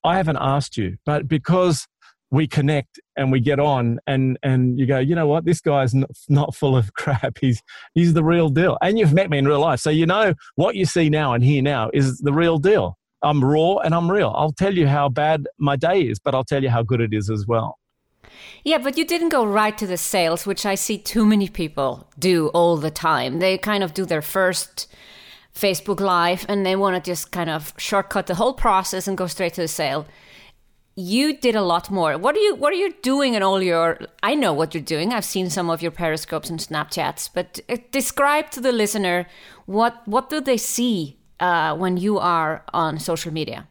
I 0.03 0.17
haven't 0.17 0.37
asked 0.39 0.77
you, 0.77 0.97
but 1.05 1.27
because 1.27 1.87
we 2.31 2.47
connect 2.47 2.99
and 3.15 3.31
we 3.31 3.39
get 3.39 3.59
on 3.59 3.99
and 4.05 4.37
and 4.43 4.77
you 4.77 4.85
go 4.85 4.99
you 4.99 5.15
know 5.15 5.27
what 5.27 5.45
this 5.45 5.61
guy's 5.61 5.93
not, 5.93 6.09
not 6.27 6.53
full 6.53 6.75
of 6.75 6.93
crap 6.95 7.37
he's 7.39 7.61
he's 7.93 8.13
the 8.13 8.23
real 8.23 8.49
deal 8.49 8.77
and 8.81 8.99
you've 8.99 9.13
met 9.13 9.29
me 9.29 9.37
in 9.37 9.47
real 9.47 9.61
life 9.61 9.79
so 9.79 9.89
you 9.89 10.05
know 10.05 10.33
what 10.55 10.75
you 10.75 10.85
see 10.85 11.09
now 11.09 11.33
and 11.33 11.43
hear 11.43 11.61
now 11.61 11.89
is 11.93 12.17
the 12.19 12.33
real 12.33 12.57
deal 12.57 12.96
I'm 13.23 13.43
raw 13.43 13.77
and 13.77 13.93
I'm 13.95 14.09
real. 14.09 14.33
I'll 14.35 14.51
tell 14.51 14.73
you 14.73 14.87
how 14.87 15.09
bad 15.09 15.47
my 15.57 15.75
day 15.75 16.01
is, 16.01 16.19
but 16.19 16.35
I'll 16.35 16.43
tell 16.43 16.63
you 16.63 16.69
how 16.69 16.83
good 16.83 17.01
it 17.01 17.13
is 17.13 17.29
as 17.29 17.45
well. 17.47 17.79
Yeah, 18.63 18.77
but 18.77 18.97
you 18.97 19.05
didn't 19.05 19.29
go 19.29 19.45
right 19.45 19.77
to 19.77 19.87
the 19.87 19.97
sales, 19.97 20.45
which 20.45 20.65
I 20.65 20.75
see 20.75 20.97
too 20.97 21.25
many 21.25 21.49
people 21.49 22.09
do 22.19 22.49
all 22.49 22.77
the 22.77 22.91
time. 22.91 23.39
They 23.39 23.57
kind 23.57 23.83
of 23.83 23.93
do 23.93 24.05
their 24.05 24.21
first 24.21 24.87
Facebook 25.53 25.99
Live 25.99 26.45
and 26.47 26.65
they 26.65 26.75
want 26.75 27.03
to 27.03 27.11
just 27.11 27.31
kind 27.31 27.49
of 27.49 27.73
shortcut 27.77 28.27
the 28.27 28.35
whole 28.35 28.53
process 28.53 29.07
and 29.07 29.17
go 29.17 29.27
straight 29.27 29.53
to 29.55 29.61
the 29.61 29.67
sale. 29.67 30.05
You 30.95 31.37
did 31.37 31.55
a 31.55 31.61
lot 31.61 31.91
more. 31.91 32.17
What 32.17 32.35
are 32.35 32.39
you 32.39 32.55
what 32.55 32.73
are 32.73 32.77
you 32.77 32.93
doing 33.03 33.35
in 33.35 33.43
all 33.43 33.61
your 33.61 33.99
I 34.23 34.33
know 34.33 34.51
what 34.51 34.73
you're 34.73 34.83
doing. 34.83 35.13
I've 35.13 35.25
seen 35.25 35.49
some 35.49 35.69
of 35.69 35.81
your 35.81 35.91
periscopes 35.91 36.49
and 36.49 36.59
Snapchats, 36.59 37.29
but 37.31 37.59
uh, 37.69 37.77
describe 37.91 38.49
to 38.51 38.59
the 38.59 38.71
listener 38.71 39.27
what 39.67 40.07
what 40.07 40.29
do 40.29 40.41
they 40.41 40.57
see 40.57 41.16
uh, 41.39 41.75
when 41.75 41.97
you 41.97 42.17
are 42.19 42.63
on 42.73 42.99
social 42.99 43.31
media? 43.31 43.67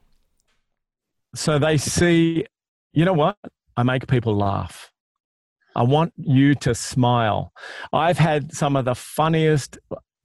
so 1.36 1.58
they 1.58 1.76
see, 1.76 2.46
you 2.92 3.04
know 3.04 3.12
what? 3.12 3.36
I 3.76 3.82
make 3.82 4.06
people 4.06 4.36
laugh. 4.36 4.90
I 5.74 5.82
want 5.82 6.14
you 6.16 6.54
to 6.56 6.74
smile. 6.74 7.52
I've 7.92 8.18
had 8.18 8.54
some 8.54 8.76
of 8.76 8.86
the 8.86 8.94
funniest 8.94 9.78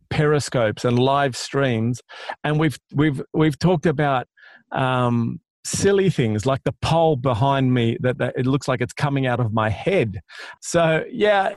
periscopes 0.09 0.85
and 0.85 0.97
live 0.97 1.35
streams, 1.35 2.01
and 2.43 2.57
we've 2.57 2.79
we've 2.93 3.21
we've 3.33 3.59
talked 3.59 3.85
about 3.85 4.27
um, 4.71 5.41
silly 5.65 6.09
things 6.09 6.45
like 6.45 6.63
the 6.63 6.73
pole 6.81 7.17
behind 7.17 7.73
me 7.73 7.97
that, 7.99 8.17
that 8.19 8.35
it 8.37 8.45
looks 8.45 8.69
like 8.69 8.79
it's 8.79 8.93
coming 8.93 9.27
out 9.27 9.41
of 9.41 9.51
my 9.53 9.69
head. 9.69 10.21
So 10.61 11.03
yeah, 11.11 11.55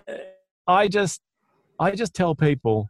I 0.66 0.88
just 0.88 1.20
I 1.78 1.92
just 1.92 2.14
tell 2.14 2.34
people 2.34 2.88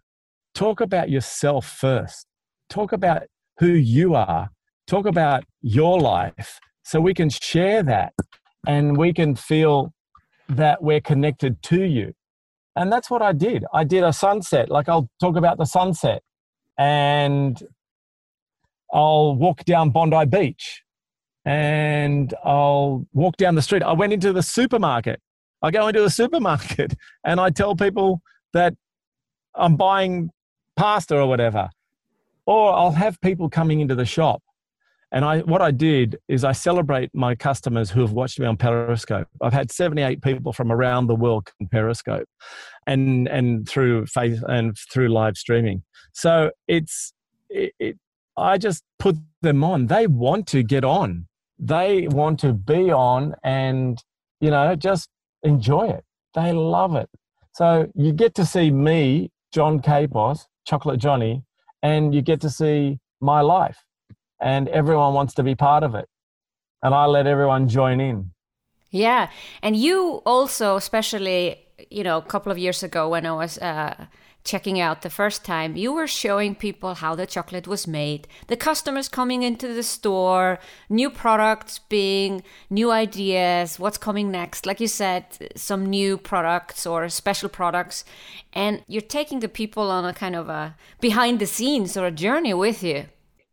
talk 0.54 0.80
about 0.80 1.10
yourself 1.10 1.66
first. 1.68 2.26
Talk 2.68 2.92
about 2.92 3.22
who 3.58 3.68
you 3.68 4.14
are. 4.14 4.50
Talk 4.86 5.06
about 5.06 5.44
your 5.62 5.98
life 6.00 6.60
so 6.82 7.00
we 7.00 7.14
can 7.14 7.30
share 7.30 7.82
that 7.82 8.12
and 8.66 8.96
we 8.96 9.12
can 9.12 9.34
feel 9.34 9.92
that 10.48 10.82
we're 10.82 11.00
connected 11.00 11.62
to 11.62 11.82
you. 11.84 12.12
And 12.76 12.92
that's 12.92 13.10
what 13.10 13.22
I 13.22 13.32
did. 13.32 13.64
I 13.72 13.84
did 13.84 14.02
a 14.02 14.12
sunset, 14.12 14.68
like 14.70 14.88
I'll 14.88 15.08
talk 15.20 15.36
about 15.36 15.58
the 15.58 15.64
sunset, 15.64 16.22
and 16.76 17.62
I'll 18.92 19.34
walk 19.36 19.64
down 19.64 19.90
Bondi 19.90 20.24
Beach 20.26 20.82
and 21.44 22.34
I'll 22.44 23.06
walk 23.12 23.36
down 23.36 23.54
the 23.54 23.62
street. 23.62 23.82
I 23.82 23.92
went 23.92 24.12
into 24.12 24.32
the 24.32 24.42
supermarket. 24.42 25.20
I 25.62 25.70
go 25.70 25.88
into 25.88 26.02
the 26.02 26.10
supermarket 26.10 26.94
and 27.24 27.40
I 27.40 27.50
tell 27.50 27.74
people 27.76 28.22
that 28.52 28.74
I'm 29.54 29.76
buying 29.76 30.30
pasta 30.76 31.16
or 31.16 31.26
whatever. 31.26 31.70
Or 32.46 32.74
I'll 32.74 32.92
have 32.92 33.20
people 33.20 33.48
coming 33.48 33.80
into 33.80 33.94
the 33.94 34.04
shop 34.04 34.42
and 35.14 35.24
I, 35.24 35.38
what 35.42 35.62
I 35.62 35.70
did 35.70 36.18
is 36.26 36.42
I 36.42 36.50
celebrate 36.50 37.08
my 37.14 37.36
customers 37.36 37.88
who 37.88 38.00
have 38.00 38.10
watched 38.10 38.40
me 38.40 38.46
on 38.46 38.56
Periscope. 38.56 39.28
I've 39.40 39.52
had 39.52 39.70
78 39.70 40.20
people 40.22 40.52
from 40.52 40.72
around 40.72 41.06
the 41.06 41.14
world 41.14 41.48
on 41.60 41.68
Periscope, 41.68 42.26
and 42.88 43.28
and 43.28 43.68
through 43.68 44.06
face 44.06 44.42
and 44.48 44.76
through 44.92 45.10
live 45.10 45.36
streaming. 45.36 45.84
So 46.12 46.50
it's 46.66 47.12
it, 47.48 47.72
it, 47.78 47.96
I 48.36 48.58
just 48.58 48.82
put 48.98 49.16
them 49.40 49.62
on. 49.62 49.86
They 49.86 50.08
want 50.08 50.48
to 50.48 50.64
get 50.64 50.84
on. 50.84 51.28
They 51.60 52.08
want 52.08 52.40
to 52.40 52.52
be 52.52 52.90
on, 52.90 53.36
and 53.44 54.02
you 54.40 54.50
know 54.50 54.74
just 54.74 55.08
enjoy 55.44 55.90
it. 55.90 56.04
They 56.34 56.52
love 56.52 56.96
it. 56.96 57.08
So 57.52 57.86
you 57.94 58.12
get 58.12 58.34
to 58.34 58.44
see 58.44 58.72
me, 58.72 59.30
John 59.52 59.80
Kapos, 59.80 60.46
Chocolate 60.66 60.98
Johnny, 60.98 61.44
and 61.84 62.14
you 62.14 62.22
get 62.22 62.40
to 62.40 62.50
see 62.50 62.98
my 63.20 63.42
life 63.42 63.84
and 64.40 64.68
everyone 64.68 65.12
wants 65.12 65.34
to 65.34 65.42
be 65.42 65.54
part 65.54 65.84
of 65.84 65.94
it. 65.94 66.08
And 66.82 66.94
I 66.94 67.04
let 67.04 67.26
everyone 67.26 67.68
join 67.68 68.00
in. 68.00 68.32
Yeah. 68.90 69.28
And 69.62 69.76
you 69.76 70.22
also, 70.24 70.76
especially, 70.76 71.58
you 71.90 72.02
know, 72.02 72.16
a 72.16 72.22
couple 72.22 72.50
of 72.50 72.58
years 72.58 72.82
ago 72.82 73.08
when 73.10 73.26
I 73.26 73.32
was 73.32 73.58
uh, 73.58 74.06
checking 74.44 74.78
out 74.78 75.00
the 75.00 75.10
first 75.10 75.44
time, 75.44 75.74
you 75.74 75.92
were 75.92 76.06
showing 76.06 76.54
people 76.54 76.94
how 76.94 77.14
the 77.14 77.26
chocolate 77.26 77.66
was 77.66 77.86
made, 77.86 78.28
the 78.48 78.56
customers 78.56 79.08
coming 79.08 79.42
into 79.42 79.72
the 79.72 79.82
store, 79.82 80.58
new 80.90 81.08
products 81.08 81.78
being 81.88 82.42
new 82.68 82.90
ideas, 82.90 83.78
what's 83.78 83.98
coming 83.98 84.30
next. 84.30 84.66
Like 84.66 84.80
you 84.80 84.88
said, 84.88 85.24
some 85.56 85.86
new 85.86 86.18
products 86.18 86.86
or 86.86 87.08
special 87.08 87.48
products. 87.48 88.04
And 88.52 88.84
you're 88.86 89.00
taking 89.00 89.40
the 89.40 89.48
people 89.48 89.90
on 89.90 90.04
a 90.04 90.12
kind 90.12 90.36
of 90.36 90.48
a 90.48 90.76
behind 91.00 91.38
the 91.38 91.46
scenes 91.46 91.96
or 91.96 92.06
a 92.06 92.10
journey 92.10 92.52
with 92.52 92.82
you. 92.82 93.06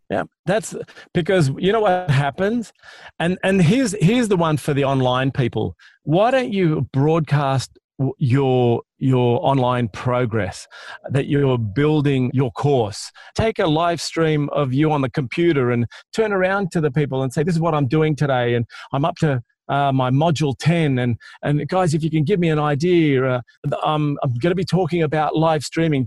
Yeah, 0.10 0.24
that's 0.45 0.75
because 1.13 1.51
you 1.57 1.71
know 1.71 1.79
what 1.79 2.10
happens, 2.10 2.74
and 3.17 3.39
and 3.45 3.62
here's 3.62 3.95
here's 4.01 4.27
the 4.27 4.36
one 4.36 4.57
for 4.57 4.74
the 4.74 4.83
online 4.83 5.31
people. 5.31 5.77
Why 6.03 6.31
don't 6.31 6.51
you 6.51 6.81
broadcast 6.91 7.79
your 8.17 8.81
your 8.98 9.45
online 9.45 9.88
progress 9.89 10.67
that 11.10 11.27
you're 11.27 11.57
building 11.57 12.31
your 12.33 12.51
course. 12.51 13.12
Take 13.36 13.60
a 13.60 13.67
live 13.67 14.01
stream 14.01 14.50
of 14.50 14.74
you 14.74 14.91
on 14.91 15.01
the 15.01 15.10
computer 15.10 15.71
and 15.71 15.86
turn 16.13 16.31
around 16.33 16.71
to 16.71 16.81
the 16.81 16.91
people 16.91 17.24
and 17.24 17.33
say 17.33 17.43
this 17.43 17.55
is 17.55 17.62
what 17.62 17.74
i'm 17.74 17.88
doing 17.88 18.15
today 18.15 18.55
and 18.55 18.65
i'm 18.93 19.05
up 19.05 19.15
to 19.17 19.41
uh, 19.69 19.91
my 19.91 20.10
module 20.10 20.53
10 20.60 21.00
and 21.00 21.17
and 21.43 21.67
guys 21.67 21.93
if 21.93 22.03
you 22.03 22.10
can 22.10 22.24
give 22.24 22.39
me 22.39 22.50
an 22.50 22.60
idea 22.60 23.24
uh, 23.24 23.41
um, 23.83 24.17
i'm 24.24 24.33
going 24.36 24.51
to 24.51 24.55
be 24.55 24.65
talking 24.65 25.03
about 25.03 25.36
live 25.36 25.63
streaming 25.63 26.05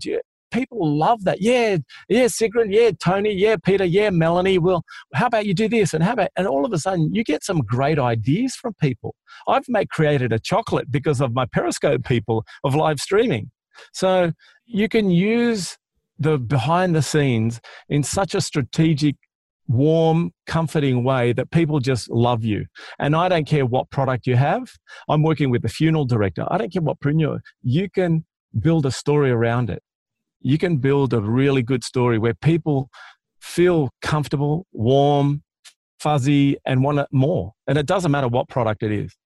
people 0.55 0.97
love 0.97 1.25
that. 1.25 1.43
Yeah, 1.43 1.79
yeah, 2.09 2.29
Sigrid, 2.29 2.73
yeah, 2.73 2.93
Tony, 2.93 3.33
yeah, 3.33 3.57
Peter, 3.57 3.85
yeah, 3.85 4.11
Melanie. 4.11 4.59
Well, 4.59 4.85
how 5.13 5.27
about 5.27 5.47
you 5.47 5.53
do 5.53 5.69
this? 5.69 5.93
And 5.93 6.03
how 6.03 6.13
about, 6.13 6.31
and 6.37 6.47
all 6.47 6.65
of 6.65 6.73
a 6.73 6.79
sudden 6.79 7.13
you 7.13 7.25
get 7.25 7.43
some 7.43 7.59
great 7.59 7.99
ideas 7.99 8.55
from 8.55 8.73
people. 8.75 9.15
I've 9.49 9.69
made 9.69 9.91
created 9.91 10.33
a 10.33 10.39
chocolate 10.39 10.91
because 10.91 11.21
of 11.21 11.35
my 11.35 11.45
Periscope 11.47 12.05
people 12.05 12.45
of 12.63 12.75
live 12.75 13.01
streaming. 13.01 13.51
So 13.93 14.33
you 14.65 14.89
can 14.89 15.11
use 15.11 15.77
the 16.19 16.39
behind 16.39 16.95
the 16.95 17.03
scenes 17.03 17.61
in 17.89 18.05
such 18.05 18.37
a 18.37 18.41
strategic 18.41 19.17
warm, 19.67 20.31
comforting 20.47 21.03
way 21.03 21.33
that 21.33 21.51
people 21.51 21.81
just 21.81 22.09
love 22.11 22.45
you. 22.45 22.67
And 23.01 23.17
I 23.17 23.29
don't 23.29 23.49
care 23.49 23.67
what 23.67 23.91
product 23.91 24.27
you 24.27 24.37
have. 24.37 24.71
I'm 25.09 25.23
working 25.23 25.51
with 25.51 25.63
the 25.63 25.69
funeral 25.69 26.05
director. 26.05 26.47
I 26.49 26.59
don't 26.59 26.73
care 26.73 26.83
what 26.83 27.01
preneur. 27.01 27.41
You 27.63 27.91
can 27.91 28.25
build 28.61 28.87
a 28.87 28.93
story 28.93 29.33
around 29.33 29.71
it 29.71 29.83
you 30.45 30.59
can 30.59 30.77
build 30.77 31.13
a 31.13 31.21
really 31.21 31.63
good 31.63 31.83
story 31.83 32.19
where 32.19 32.35
people 32.35 32.91
feel 33.41 33.91
comfortable, 34.03 34.67
warm, 34.73 35.43
fuzzy, 35.99 36.57
and 36.67 36.85
want 36.85 36.99
it 36.99 37.09
more. 37.11 37.53
And 37.67 37.79
it 37.79 37.87
doesn't 37.87 38.13
matter 38.13 38.29
what 38.29 38.49
product 38.49 38.83
it 38.83 38.93
is. 38.93 39.17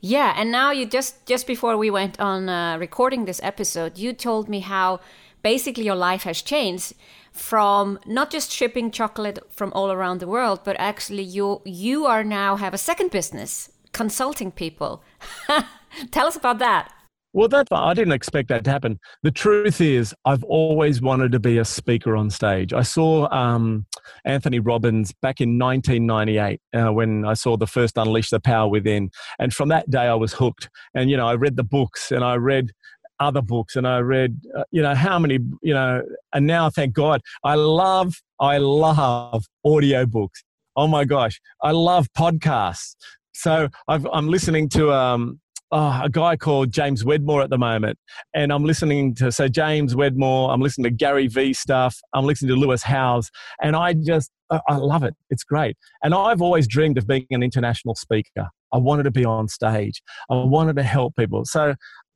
Yeah, 0.00 0.34
and 0.36 0.50
now 0.50 0.72
you 0.72 0.84
just 0.84 1.26
just 1.26 1.46
before 1.46 1.76
we 1.76 1.88
went 1.88 2.18
on 2.20 2.48
uh, 2.48 2.76
recording 2.76 3.24
this 3.24 3.40
episode, 3.42 3.98
you 3.98 4.12
told 4.12 4.48
me 4.48 4.58
how 4.58 4.98
basically 5.42 5.84
your 5.84 5.94
life 6.10 6.24
has 6.24 6.42
changed 6.42 6.94
from 7.30 8.00
not 8.04 8.32
just 8.32 8.50
shipping 8.50 8.90
chocolate 8.90 9.38
from 9.48 9.72
all 9.74 9.92
around 9.92 10.18
the 10.18 10.26
world, 10.26 10.60
but 10.64 10.74
actually 10.80 11.22
you 11.22 11.62
you 11.64 12.04
are 12.04 12.24
now 12.24 12.56
have 12.56 12.74
a 12.74 12.78
second 12.78 13.12
business, 13.12 13.70
consulting 13.92 14.50
people. 14.50 15.04
Tell 16.10 16.26
us 16.26 16.36
about 16.36 16.58
that. 16.58 16.92
Well, 17.34 17.48
that 17.48 17.68
I 17.72 17.94
didn't 17.94 18.12
expect 18.12 18.48
that 18.50 18.62
to 18.64 18.70
happen. 18.70 19.00
The 19.22 19.30
truth 19.30 19.80
is, 19.80 20.14
I've 20.26 20.44
always 20.44 21.00
wanted 21.00 21.32
to 21.32 21.40
be 21.40 21.56
a 21.56 21.64
speaker 21.64 22.14
on 22.14 22.28
stage. 22.28 22.74
I 22.74 22.82
saw 22.82 23.32
um, 23.32 23.86
Anthony 24.26 24.58
Robbins 24.58 25.12
back 25.22 25.40
in 25.40 25.58
1998 25.58 26.60
uh, 26.74 26.92
when 26.92 27.24
I 27.24 27.32
saw 27.32 27.56
the 27.56 27.66
first 27.66 27.96
Unleash 27.96 28.28
the 28.28 28.40
Power 28.40 28.68
Within, 28.68 29.10
and 29.38 29.54
from 29.54 29.70
that 29.70 29.88
day 29.88 30.06
I 30.08 30.14
was 30.14 30.34
hooked. 30.34 30.68
And 30.94 31.10
you 31.10 31.16
know, 31.16 31.26
I 31.26 31.34
read 31.34 31.56
the 31.56 31.64
books 31.64 32.12
and 32.12 32.22
I 32.22 32.34
read 32.34 32.70
other 33.18 33.42
books 33.42 33.76
and 33.76 33.86
I 33.86 34.00
read, 34.00 34.40
uh, 34.56 34.64
you 34.70 34.82
know, 34.82 34.94
how 34.94 35.18
many, 35.18 35.38
you 35.62 35.72
know, 35.72 36.02
and 36.32 36.46
now 36.46 36.68
thank 36.68 36.92
God, 36.92 37.22
I 37.44 37.54
love, 37.54 38.20
I 38.40 38.58
love 38.58 39.44
audio 39.64 40.04
books. 40.06 40.42
Oh 40.76 40.88
my 40.88 41.04
gosh, 41.04 41.40
I 41.62 41.70
love 41.70 42.08
podcasts. 42.16 42.96
So 43.34 43.68
i 43.88 43.98
am 44.12 44.28
listening 44.28 44.68
to 44.70 44.92
um, 44.92 45.40
oh, 45.72 46.00
a 46.04 46.10
guy 46.10 46.36
called 46.36 46.70
James 46.70 47.04
Wedmore 47.04 47.42
at 47.42 47.50
the 47.50 47.58
moment, 47.58 47.98
and 48.34 48.52
I'm 48.52 48.64
listening 48.64 49.14
to 49.16 49.32
so 49.32 49.48
James 49.48 49.96
Wedmore. 49.96 50.50
I'm 50.50 50.60
listening 50.60 50.84
to 50.84 50.90
Gary 50.90 51.26
Vee 51.26 51.52
stuff. 51.52 51.98
I'm 52.12 52.24
listening 52.24 52.50
to 52.50 52.56
Lewis 52.56 52.82
Howes, 52.82 53.30
and 53.62 53.74
I 53.74 53.94
just 53.94 54.30
I 54.50 54.76
love 54.76 55.02
it. 55.02 55.14
It's 55.30 55.44
great. 55.44 55.76
And 56.02 56.14
I've 56.14 56.42
always 56.42 56.68
dreamed 56.68 56.98
of 56.98 57.06
being 57.06 57.26
an 57.30 57.42
international 57.42 57.94
speaker. 57.94 58.48
I 58.72 58.78
wanted 58.78 59.04
to 59.04 59.10
be 59.10 59.24
on 59.24 59.48
stage. 59.48 60.02
I 60.30 60.34
wanted 60.34 60.76
to 60.76 60.82
help 60.82 61.16
people. 61.16 61.44
So 61.46 61.74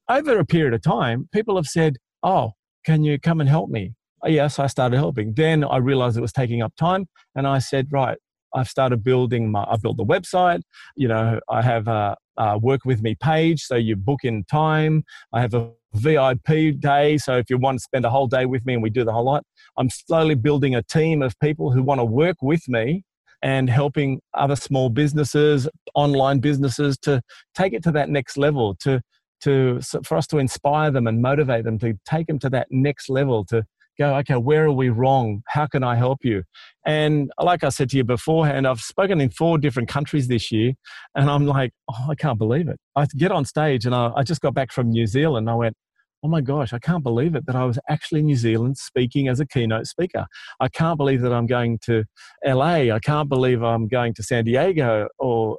over 0.08 0.38
a 0.38 0.44
period 0.44 0.74
of 0.74 0.82
time, 0.82 1.28
people 1.32 1.56
have 1.56 1.66
said, 1.66 1.96
"Oh, 2.22 2.52
can 2.84 3.02
you 3.02 3.18
come 3.18 3.40
and 3.40 3.48
help 3.48 3.70
me?" 3.70 3.94
Oh, 4.22 4.28
yes, 4.28 4.58
I 4.58 4.66
started 4.66 4.96
helping. 4.96 5.34
Then 5.34 5.64
I 5.64 5.78
realized 5.78 6.16
it 6.16 6.22
was 6.22 6.32
taking 6.32 6.62
up 6.62 6.74
time, 6.76 7.06
and 7.34 7.46
I 7.46 7.58
said, 7.58 7.88
"Right, 7.90 8.18
I've 8.54 8.68
started 8.68 9.04
building 9.04 9.50
my, 9.50 9.64
I've 9.68 9.82
built 9.82 9.96
the 9.96 10.04
website. 10.04 10.62
You 10.96 11.08
know, 11.08 11.40
I 11.50 11.62
have 11.62 11.88
a, 11.88 12.16
a 12.36 12.58
work 12.58 12.84
with 12.84 13.02
me 13.02 13.14
page. 13.14 13.62
So 13.62 13.76
you 13.76 13.96
book 13.96 14.24
in 14.24 14.44
time. 14.44 15.04
I 15.32 15.40
have 15.40 15.54
a 15.54 15.70
VIP 15.94 16.78
day. 16.78 17.18
So 17.18 17.36
if 17.36 17.48
you 17.48 17.58
want 17.58 17.78
to 17.78 17.82
spend 17.82 18.04
a 18.04 18.10
whole 18.10 18.26
day 18.26 18.46
with 18.46 18.64
me 18.66 18.74
and 18.74 18.82
we 18.82 18.90
do 18.90 19.04
the 19.04 19.12
whole 19.12 19.24
lot, 19.24 19.44
I'm 19.76 19.90
slowly 19.90 20.34
building 20.34 20.74
a 20.74 20.82
team 20.82 21.22
of 21.22 21.38
people 21.40 21.70
who 21.72 21.82
want 21.82 22.00
to 22.00 22.04
work 22.04 22.36
with 22.42 22.68
me 22.68 23.04
and 23.42 23.68
helping 23.68 24.20
other 24.34 24.56
small 24.56 24.88
businesses, 24.88 25.68
online 25.94 26.40
businesses 26.40 26.96
to 26.98 27.22
take 27.54 27.72
it 27.72 27.82
to 27.84 27.92
that 27.92 28.08
next 28.08 28.36
level, 28.36 28.74
to 28.80 29.00
to 29.42 29.80
for 30.04 30.16
us 30.16 30.26
to 30.26 30.38
inspire 30.38 30.90
them 30.90 31.06
and 31.06 31.20
motivate 31.20 31.64
them 31.64 31.78
to 31.78 31.94
take 32.06 32.26
them 32.26 32.38
to 32.38 32.48
that 32.48 32.66
next 32.70 33.10
level 33.10 33.44
to 33.44 33.64
go, 33.98 34.14
okay, 34.16 34.36
where 34.36 34.64
are 34.64 34.72
we 34.72 34.88
wrong? 34.88 35.42
How 35.46 35.66
can 35.66 35.82
I 35.82 35.96
help 35.96 36.24
you? 36.24 36.44
And 36.84 37.30
like 37.40 37.64
I 37.64 37.68
said 37.70 37.90
to 37.90 37.96
you 37.96 38.04
beforehand, 38.04 38.66
I've 38.66 38.80
spoken 38.80 39.20
in 39.20 39.30
four 39.30 39.58
different 39.58 39.88
countries 39.88 40.28
this 40.28 40.52
year, 40.52 40.74
and 41.14 41.30
I'm 41.30 41.46
like, 41.46 41.72
oh, 41.90 42.06
I 42.10 42.14
can't 42.14 42.38
believe 42.38 42.68
it. 42.68 42.78
I 42.94 43.06
get 43.16 43.32
on 43.32 43.44
stage, 43.44 43.86
and 43.86 43.94
I, 43.94 44.12
I 44.16 44.22
just 44.22 44.40
got 44.40 44.54
back 44.54 44.72
from 44.72 44.90
New 44.90 45.06
Zealand. 45.06 45.50
I 45.50 45.54
went, 45.54 45.76
oh 46.22 46.28
my 46.28 46.40
gosh, 46.40 46.72
I 46.72 46.78
can't 46.78 47.02
believe 47.02 47.34
it 47.34 47.46
that 47.46 47.56
I 47.56 47.64
was 47.64 47.78
actually 47.88 48.20
in 48.20 48.26
New 48.26 48.36
Zealand 48.36 48.78
speaking 48.78 49.28
as 49.28 49.40
a 49.40 49.46
keynote 49.46 49.86
speaker. 49.86 50.26
I 50.60 50.68
can't 50.68 50.96
believe 50.96 51.20
that 51.22 51.32
I'm 51.32 51.46
going 51.46 51.78
to 51.84 52.04
LA. 52.44 52.90
I 52.92 52.98
can't 53.02 53.28
believe 53.28 53.62
I'm 53.62 53.86
going 53.86 54.14
to 54.14 54.22
San 54.22 54.44
Diego 54.44 55.08
or, 55.18 55.58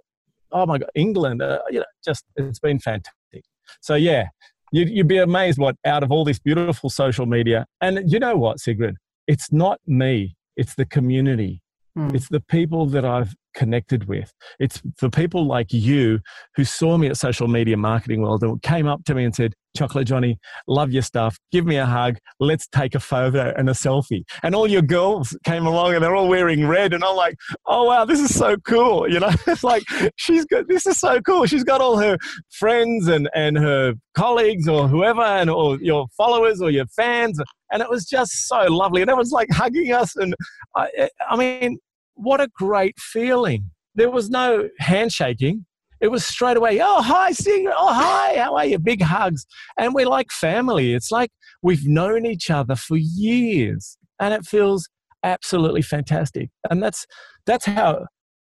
oh 0.52 0.66
my 0.66 0.80
God, 0.80 0.90
England. 0.96 1.42
Uh, 1.42 1.60
you 1.70 1.80
know, 1.80 1.86
just, 2.04 2.26
it's 2.36 2.60
been 2.60 2.80
fantastic. 2.80 3.46
So, 3.82 3.96
yeah, 3.96 4.28
you'd, 4.72 4.90
you'd 4.90 5.08
be 5.08 5.18
amazed 5.18 5.58
what 5.58 5.76
out 5.86 6.04
of 6.04 6.12
all 6.12 6.26
this 6.26 6.40
beautiful 6.40 6.90
social 6.90 7.26
media, 7.26 7.66
and 7.82 8.12
you 8.12 8.20
know 8.20 8.36
what, 8.36 8.60
Sigrid? 8.60 8.96
It's 9.28 9.52
not 9.52 9.80
me, 9.86 10.36
it's 10.56 10.76
the 10.76 10.86
community. 10.86 11.62
Mm. 11.98 12.14
It's 12.14 12.30
the 12.30 12.42
people 12.42 12.86
that 12.88 13.06
I've 13.06 13.34
connected 13.56 14.08
with. 14.08 14.32
It's 14.60 14.82
the 15.02 15.10
people 15.10 15.48
like 15.48 15.74
you 15.74 16.20
who 16.56 16.64
saw 16.64 16.98
me 16.98 17.08
at 17.08 17.18
Social 17.18 17.48
Media 17.48 17.76
Marketing 17.76 18.22
World 18.22 18.44
and 18.44 18.62
came 18.62 18.88
up 18.88 19.04
to 19.06 19.16
me 19.16 19.26
and 19.26 19.36
said, 19.36 19.56
Chocolate 19.78 20.08
Johnny, 20.08 20.40
love 20.68 20.92
your 20.92 21.04
stuff. 21.04 21.38
Give 21.52 21.66
me 21.66 21.78
a 21.78 21.86
hug. 21.86 22.18
Let's 22.40 22.68
take 22.68 22.96
a 22.96 23.00
photo 23.00 23.54
and 23.56 23.70
a 23.70 23.74
selfie. 23.74 24.24
And 24.42 24.56
all 24.56 24.68
your 24.68 24.82
girls 24.82 25.38
came 25.46 25.68
along 25.68 25.94
and 25.94 26.04
they're 26.04 26.16
all 26.16 26.28
wearing 26.28 26.68
red. 26.68 26.94
And 26.94 27.04
I'm 27.04 27.16
like, 27.16 27.36
oh, 27.68 27.84
wow, 27.84 28.04
this 28.04 28.20
is 28.20 28.34
so 28.34 28.58
cool. 28.58 29.08
You 29.18 29.22
know, 29.22 29.32
it's 29.48 29.64
like, 29.64 29.84
she's 30.16 30.46
got, 30.46 30.68
this 30.68 30.86
is 30.86 31.00
so 31.00 31.20
cool. 31.22 31.46
She's 31.46 31.64
got 31.64 31.82
all 31.82 31.98
her 31.98 32.18
friends 32.52 33.08
and, 33.08 33.30
and 33.34 33.58
her 33.58 33.94
colleagues 34.16 34.68
or 34.68 34.88
whoever, 34.88 35.22
and 35.22 35.50
or 35.50 35.78
your 35.80 36.08
followers 36.16 36.62
or 36.62 36.70
your 36.70 36.86
fans. 36.88 37.40
And 37.72 37.82
it 37.82 37.90
was 37.90 38.06
just 38.06 38.48
so 38.48 38.66
lovely. 38.70 39.02
And 39.02 39.10
everyone's 39.10 39.32
like 39.32 39.50
hugging 39.52 39.92
us. 39.92 40.16
And 40.16 40.36
I, 40.76 41.10
I 41.28 41.36
mean, 41.36 41.80
what 42.14 42.42
a 42.42 42.48
great 42.56 43.00
feeling. 43.00 43.72
There 43.96 44.12
was 44.12 44.30
no 44.30 44.70
handshaking. 44.80 45.66
It 46.00 46.10
was 46.10 46.26
straight 46.26 46.58
away, 46.58 46.80
oh, 46.82 47.02
hi, 47.02 47.32
Sigrid. 47.32 47.74
Oh, 47.78 47.94
hi, 47.94 48.38
how 48.38 48.56
are 48.56 48.66
you? 48.66 48.80
Big 48.80 49.02
hugs. 49.02 49.46
And 49.78 49.94
we're 49.94 50.08
like 50.08 50.32
family. 50.32 50.94
It's 50.94 51.12
like 51.12 51.32
we've 51.62 51.88
known 51.88 52.26
each 52.26 52.50
other 52.52 52.76
for 52.76 52.98
years. 52.98 53.98
And 54.20 54.34
it 54.34 54.46
feels 54.46 54.88
absolutely 55.24 55.82
fantastic. 55.82 56.50
And 56.70 56.82
that's, 56.82 57.06
that's 57.46 57.66
how 57.66 58.06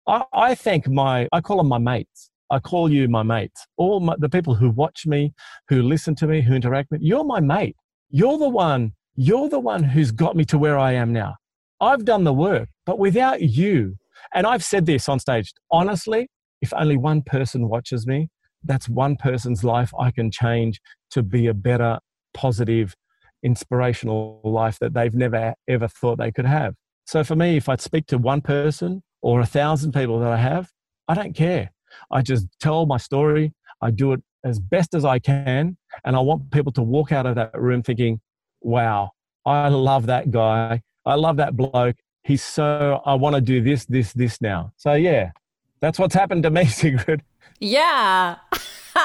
I, 0.08 0.24
I 0.34 0.56
thank 0.56 0.88
my, 0.88 1.28
I 1.32 1.42
call 1.42 1.58
them 1.58 1.68
my 1.68 1.78
mates. 1.78 2.30
I 2.52 2.60
call 2.60 2.92
you 2.92 3.08
my 3.08 3.24
mates. 3.24 3.66
All 3.78 4.00
my, 4.00 4.16
the 4.18 4.30
people 4.30 4.56
who 4.56 4.70
watch 4.72 5.06
me, 5.06 5.34
who 5.68 5.82
listen 5.82 6.16
to 6.16 6.28
me, 6.28 6.42
who 6.42 6.56
interact 6.56 6.90
with 6.92 7.02
me, 7.02 7.08
you're 7.08 7.24
my 7.24 7.40
mate. 7.40 7.76
You're 8.10 8.38
the 8.40 8.50
one, 8.50 8.94
you're 9.16 9.50
the 9.50 9.60
one 9.60 9.84
who's 9.84 10.12
got 10.12 10.36
me 10.36 10.46
to 10.46 10.58
where 10.58 10.78
I 10.78 10.94
am 10.94 11.14
now. 11.14 11.36
I've 11.80 12.06
done 12.06 12.24
the 12.24 12.34
work, 12.34 12.70
but 12.86 13.00
without 13.00 13.42
you, 13.42 13.96
and 14.34 14.46
I've 14.46 14.64
said 14.64 14.86
this 14.86 15.08
on 15.08 15.20
stage, 15.20 15.54
honestly, 15.72 16.28
if 16.62 16.74
only 16.74 16.98
one 16.98 17.22
person 17.22 17.70
watches 17.70 18.06
me, 18.06 18.30
that's 18.64 18.90
one 18.90 19.16
person's 19.16 19.64
life 19.64 19.92
I 20.00 20.12
can 20.12 20.32
change 20.32 20.82
to 21.12 21.24
be 21.24 21.48
a 21.48 21.54
better, 21.54 22.00
positive, 22.34 22.96
inspirational 23.44 24.42
life 24.44 24.80
that 24.80 24.94
they've 24.94 25.14
never 25.14 25.54
ever 25.68 25.88
thought 25.88 26.18
they 26.18 26.32
could 26.32 26.46
have. 26.46 26.76
So 27.06 27.24
for 27.24 27.36
me, 27.36 27.58
if 27.58 27.70
I 27.70 27.76
speak 27.78 28.06
to 28.08 28.18
one 28.18 28.42
person 28.42 29.02
or 29.22 29.40
a 29.40 29.46
thousand 29.46 29.94
people 29.94 30.20
that 30.20 30.32
I 30.32 30.38
have, 30.38 30.70
I 31.08 31.16
don't 31.16 31.34
care. 31.34 31.72
I 32.12 32.22
just 32.22 32.48
tell 32.60 32.86
my 32.86 32.98
story. 32.98 33.54
I 33.82 33.92
do 33.92 34.14
it 34.14 34.22
as 34.44 34.60
best 34.60 34.94
as 34.94 35.06
I 35.06 35.20
can. 35.20 35.78
And 36.06 36.16
I 36.16 36.20
want 36.20 36.52
people 36.52 36.72
to 36.74 36.84
walk 36.84 37.12
out 37.12 37.26
of 37.26 37.36
that 37.36 37.60
room 37.60 37.82
thinking, 37.82 38.20
wow, 38.62 39.12
I 39.46 39.70
love 39.70 40.06
that 40.08 40.32
guy. 40.32 40.82
I 41.06 41.16
love 41.16 41.38
that 41.38 41.56
bloke. 41.56 41.96
He's 42.24 42.44
so, 42.44 43.02
I 43.06 43.16
want 43.16 43.36
to 43.36 43.42
do 43.42 43.62
this, 43.62 43.86
this, 43.86 44.14
this 44.14 44.42
now. 44.42 44.74
So, 44.78 44.94
yeah, 44.94 45.32
that's 45.80 46.00
what's 46.00 46.16
happened 46.16 46.44
to 46.44 46.50
me, 46.58 46.66
Sigrid. 46.66 47.24
Yeah. 47.60 48.36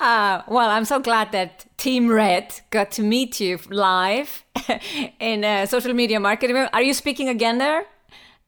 uh, 0.00 0.42
well, 0.46 0.70
I'm 0.70 0.84
so 0.84 1.00
glad 1.00 1.32
that 1.32 1.66
Team 1.78 2.08
Red 2.08 2.60
got 2.70 2.90
to 2.92 3.02
meet 3.02 3.40
you 3.40 3.58
live 3.70 4.44
in 5.20 5.44
uh, 5.44 5.66
social 5.66 5.94
media 5.94 6.20
marketing. 6.20 6.56
Are 6.56 6.82
you 6.82 6.94
speaking 6.94 7.28
again 7.28 7.58
there 7.58 7.84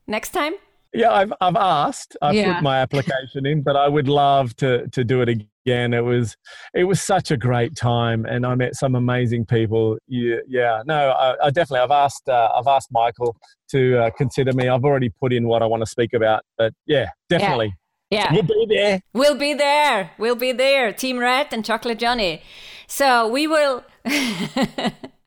next 0.07 0.31
time? 0.31 0.55
Yeah, 0.92 1.12
I've 1.12 1.32
I've 1.40 1.56
asked. 1.56 2.16
I've 2.20 2.35
yeah. 2.35 2.54
put 2.54 2.62
my 2.62 2.78
application 2.78 3.47
in, 3.47 3.62
but 3.62 3.76
I 3.76 3.88
would 3.88 4.09
love 4.09 4.56
to 4.56 4.88
to 4.88 5.04
do 5.04 5.23
it 5.23 5.28
again. 5.28 5.94
It 5.94 6.05
was 6.05 6.37
it 6.74 6.85
was 6.85 7.00
such 7.00 7.31
a 7.31 7.37
great 7.37 7.76
time, 7.76 8.24
and 8.26 8.44
I 8.44 8.55
met 8.57 8.74
some 8.74 8.96
amazing 8.96 9.46
people. 9.46 9.98
Yeah, 10.09 10.37
yeah. 10.48 10.83
No, 10.87 11.11
I, 11.11 11.46
I 11.46 11.50
definitely. 11.50 11.81
I've 11.81 11.92
asked 11.92 12.29
uh, 12.29 12.50
I've 12.57 12.66
asked 12.66 12.88
Michael 12.90 13.37
to 13.70 13.98
uh, 13.98 14.11
consider 14.11 14.53
me. 14.53 14.68
I've 14.68 14.85
already 14.85 15.11
put 15.20 15.33
in 15.33 15.46
what 15.46 15.62
I 15.62 15.66
want 15.66 15.83
to 15.83 15.87
speak 15.87 16.12
about, 16.12 16.42
but 16.59 16.72
yeah, 16.87 17.11
definitely. 17.29 17.74
Yeah. 18.11 18.33
yeah. 18.33 18.33
We'll 18.33 18.42
be 18.42 18.66
there. 18.68 19.00
We'll 19.14 19.38
be 19.38 19.55
there. 19.55 20.11
We'll 20.18 20.35
be 20.35 20.53
there. 20.53 20.92
Team 20.92 21.18
Red 21.18 21.48
and 21.53 21.64
Chocolate 21.64 22.00
Johnny. 22.00 22.42
So 22.88 23.29
we 23.29 23.46
will. 23.46 23.85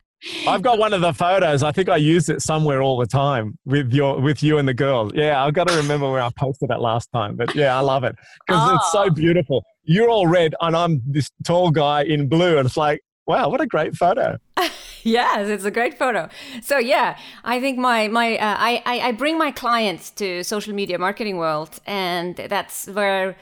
I've 0.46 0.62
got 0.62 0.78
one 0.78 0.92
of 0.92 1.00
the 1.00 1.12
photos. 1.12 1.62
I 1.62 1.72
think 1.72 1.88
I 1.88 1.96
use 1.96 2.28
it 2.28 2.40
somewhere 2.40 2.82
all 2.82 2.98
the 2.98 3.06
time 3.06 3.58
with 3.64 3.92
your 3.92 4.20
with 4.20 4.42
you 4.42 4.58
and 4.58 4.66
the 4.66 4.74
girl. 4.74 5.10
Yeah, 5.14 5.44
I've 5.44 5.54
got 5.54 5.68
to 5.68 5.76
remember 5.76 6.10
where 6.10 6.22
I 6.22 6.30
posted 6.36 6.70
it 6.70 6.78
last 6.78 7.10
time. 7.12 7.36
But 7.36 7.54
yeah, 7.54 7.76
I 7.76 7.80
love 7.80 8.04
it 8.04 8.16
because 8.46 8.70
oh. 8.70 8.74
it's 8.76 8.92
so 8.92 9.10
beautiful. 9.10 9.64
You're 9.84 10.08
all 10.08 10.26
red 10.26 10.54
and 10.60 10.76
I'm 10.76 11.02
this 11.06 11.30
tall 11.44 11.70
guy 11.70 12.04
in 12.04 12.28
blue, 12.28 12.58
and 12.58 12.66
it's 12.66 12.76
like, 12.76 13.00
wow, 13.26 13.48
what 13.48 13.60
a 13.60 13.66
great 13.66 13.96
photo. 13.96 14.38
yes, 15.02 15.48
it's 15.48 15.64
a 15.64 15.70
great 15.70 15.98
photo. 15.98 16.28
So 16.62 16.78
yeah, 16.78 17.18
I 17.44 17.60
think 17.60 17.78
my 17.78 18.08
my 18.08 18.36
uh, 18.36 18.56
I, 18.58 18.82
I 18.86 19.00
I 19.08 19.12
bring 19.12 19.36
my 19.38 19.50
clients 19.50 20.10
to 20.12 20.42
social 20.42 20.74
media 20.74 20.98
marketing 20.98 21.36
world, 21.36 21.80
and 21.86 22.36
that's 22.36 22.86
where 22.88 23.36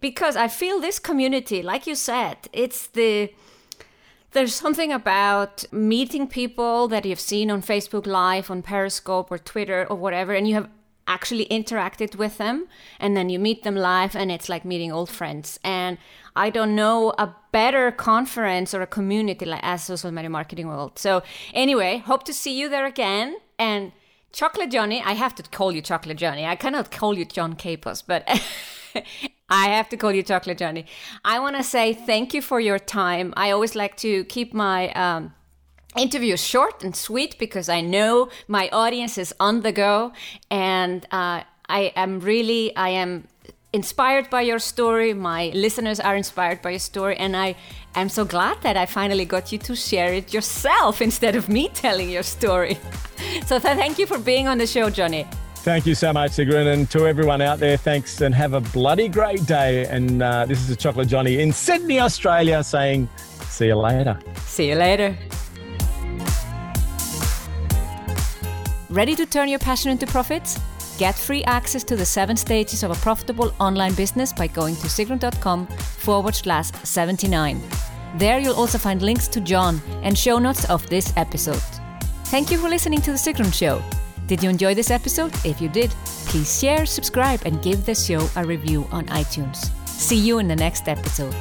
because 0.00 0.36
I 0.36 0.48
feel 0.48 0.80
this 0.80 0.98
community, 0.98 1.62
like 1.62 1.86
you 1.86 1.94
said, 1.94 2.36
it's 2.52 2.86
the 2.88 3.30
there's 4.38 4.54
something 4.54 4.92
about 4.92 5.64
meeting 5.72 6.28
people 6.28 6.86
that 6.86 7.04
you've 7.04 7.18
seen 7.18 7.50
on 7.50 7.60
Facebook 7.60 8.06
Live, 8.06 8.52
on 8.52 8.62
Periscope, 8.62 9.32
or 9.32 9.38
Twitter, 9.38 9.84
or 9.90 9.96
whatever, 9.96 10.32
and 10.32 10.46
you 10.46 10.54
have 10.54 10.68
actually 11.08 11.46
interacted 11.46 12.14
with 12.14 12.38
them, 12.38 12.68
and 13.00 13.16
then 13.16 13.28
you 13.30 13.38
meet 13.40 13.64
them 13.64 13.74
live, 13.74 14.14
and 14.14 14.30
it's 14.30 14.48
like 14.48 14.64
meeting 14.64 14.92
old 14.92 15.10
friends. 15.10 15.58
And 15.64 15.98
I 16.36 16.50
don't 16.50 16.76
know 16.76 17.14
a 17.18 17.34
better 17.50 17.90
conference 17.90 18.72
or 18.72 18.80
a 18.80 18.86
community 18.86 19.44
like 19.44 19.64
as 19.64 19.82
social 19.82 20.12
media 20.12 20.30
marketing 20.30 20.68
world. 20.68 21.00
So 21.00 21.24
anyway, 21.52 21.98
hope 21.98 22.22
to 22.24 22.32
see 22.32 22.56
you 22.56 22.68
there 22.68 22.86
again. 22.86 23.38
And 23.58 23.90
Chocolate 24.32 24.70
Johnny, 24.70 25.02
I 25.04 25.14
have 25.14 25.34
to 25.34 25.42
call 25.42 25.72
you 25.72 25.82
Chocolate 25.82 26.18
Johnny. 26.18 26.46
I 26.46 26.54
cannot 26.54 26.92
call 26.92 27.18
you 27.18 27.24
John 27.24 27.56
Kapos, 27.56 28.04
but 28.06 28.22
I 29.48 29.68
have 29.68 29.88
to 29.90 29.96
call 29.96 30.12
you 30.12 30.22
Chocolate 30.22 30.58
Johnny. 30.58 30.86
I 31.24 31.40
want 31.40 31.56
to 31.56 31.62
say 31.62 31.94
thank 31.94 32.34
you 32.34 32.42
for 32.42 32.60
your 32.60 32.78
time. 32.78 33.32
I 33.36 33.50
always 33.50 33.74
like 33.74 33.96
to 33.98 34.24
keep 34.24 34.52
my 34.52 34.90
um, 34.92 35.34
interviews 35.96 36.44
short 36.44 36.84
and 36.84 36.94
sweet 36.94 37.38
because 37.38 37.68
I 37.68 37.80
know 37.80 38.28
my 38.46 38.68
audience 38.70 39.16
is 39.16 39.34
on 39.40 39.62
the 39.62 39.72
go, 39.72 40.12
and 40.50 41.04
uh, 41.10 41.42
I 41.68 41.92
am 41.96 42.20
really 42.20 42.76
I 42.76 42.90
am 42.90 43.28
inspired 43.72 44.28
by 44.30 44.42
your 44.42 44.58
story. 44.58 45.14
My 45.14 45.50
listeners 45.54 46.00
are 46.00 46.16
inspired 46.16 46.60
by 46.60 46.70
your 46.70 46.78
story, 46.78 47.16
and 47.16 47.36
I 47.36 47.56
am 47.94 48.08
so 48.08 48.24
glad 48.24 48.60
that 48.62 48.76
I 48.76 48.86
finally 48.86 49.24
got 49.24 49.50
you 49.50 49.58
to 49.58 49.74
share 49.74 50.12
it 50.12 50.32
yourself 50.32 51.00
instead 51.00 51.36
of 51.36 51.48
me 51.48 51.68
telling 51.74 52.10
your 52.10 52.22
story. 52.22 52.78
so 53.46 53.58
th- 53.58 53.76
thank 53.76 53.98
you 53.98 54.06
for 54.06 54.18
being 54.18 54.46
on 54.46 54.58
the 54.58 54.66
show, 54.66 54.90
Johnny. 54.90 55.26
Thank 55.68 55.84
you 55.84 55.94
so 55.94 56.14
much, 56.14 56.32
Sigrid. 56.32 56.66
And 56.66 56.90
to 56.92 57.06
everyone 57.06 57.42
out 57.42 57.58
there, 57.58 57.76
thanks 57.76 58.22
and 58.22 58.34
have 58.34 58.54
a 58.54 58.60
bloody 58.62 59.06
great 59.06 59.44
day. 59.44 59.84
And 59.84 60.22
uh, 60.22 60.46
this 60.46 60.66
is 60.66 60.74
Chocolate 60.78 61.08
Johnny 61.08 61.42
in 61.42 61.52
Sydney, 61.52 62.00
Australia, 62.00 62.64
saying, 62.64 63.06
see 63.50 63.66
you 63.66 63.74
later. 63.74 64.18
See 64.46 64.70
you 64.70 64.76
later. 64.76 65.14
Ready 68.88 69.14
to 69.14 69.26
turn 69.26 69.50
your 69.50 69.58
passion 69.58 69.90
into 69.90 70.06
profits? 70.06 70.58
Get 70.96 71.14
free 71.14 71.44
access 71.44 71.84
to 71.84 71.96
the 71.96 72.06
seven 72.06 72.38
stages 72.38 72.82
of 72.82 72.90
a 72.90 72.94
profitable 72.94 73.52
online 73.60 73.92
business 73.92 74.32
by 74.32 74.46
going 74.46 74.74
to 74.76 74.86
sigrun.com 74.86 75.66
forward 75.66 76.34
slash 76.34 76.70
79. 76.82 77.60
There 78.16 78.38
you'll 78.38 78.54
also 78.54 78.78
find 78.78 79.02
links 79.02 79.28
to 79.28 79.40
John 79.42 79.82
and 80.02 80.16
show 80.16 80.38
notes 80.38 80.64
of 80.70 80.88
this 80.88 81.12
episode. 81.18 81.60
Thank 82.32 82.50
you 82.50 82.56
for 82.56 82.70
listening 82.70 83.02
to 83.02 83.12
The 83.12 83.18
Sigrun 83.18 83.52
Show. 83.52 83.82
Did 84.28 84.42
you 84.42 84.50
enjoy 84.50 84.74
this 84.74 84.90
episode? 84.90 85.32
If 85.42 85.58
you 85.58 85.70
did, 85.70 85.90
please 86.26 86.60
share, 86.60 86.84
subscribe, 86.84 87.40
and 87.46 87.62
give 87.62 87.86
the 87.86 87.94
show 87.94 88.28
a 88.36 88.44
review 88.44 88.86
on 88.92 89.06
iTunes. 89.06 89.70
See 89.88 90.18
you 90.18 90.38
in 90.38 90.46
the 90.46 90.54
next 90.54 90.86
episode. 90.86 91.34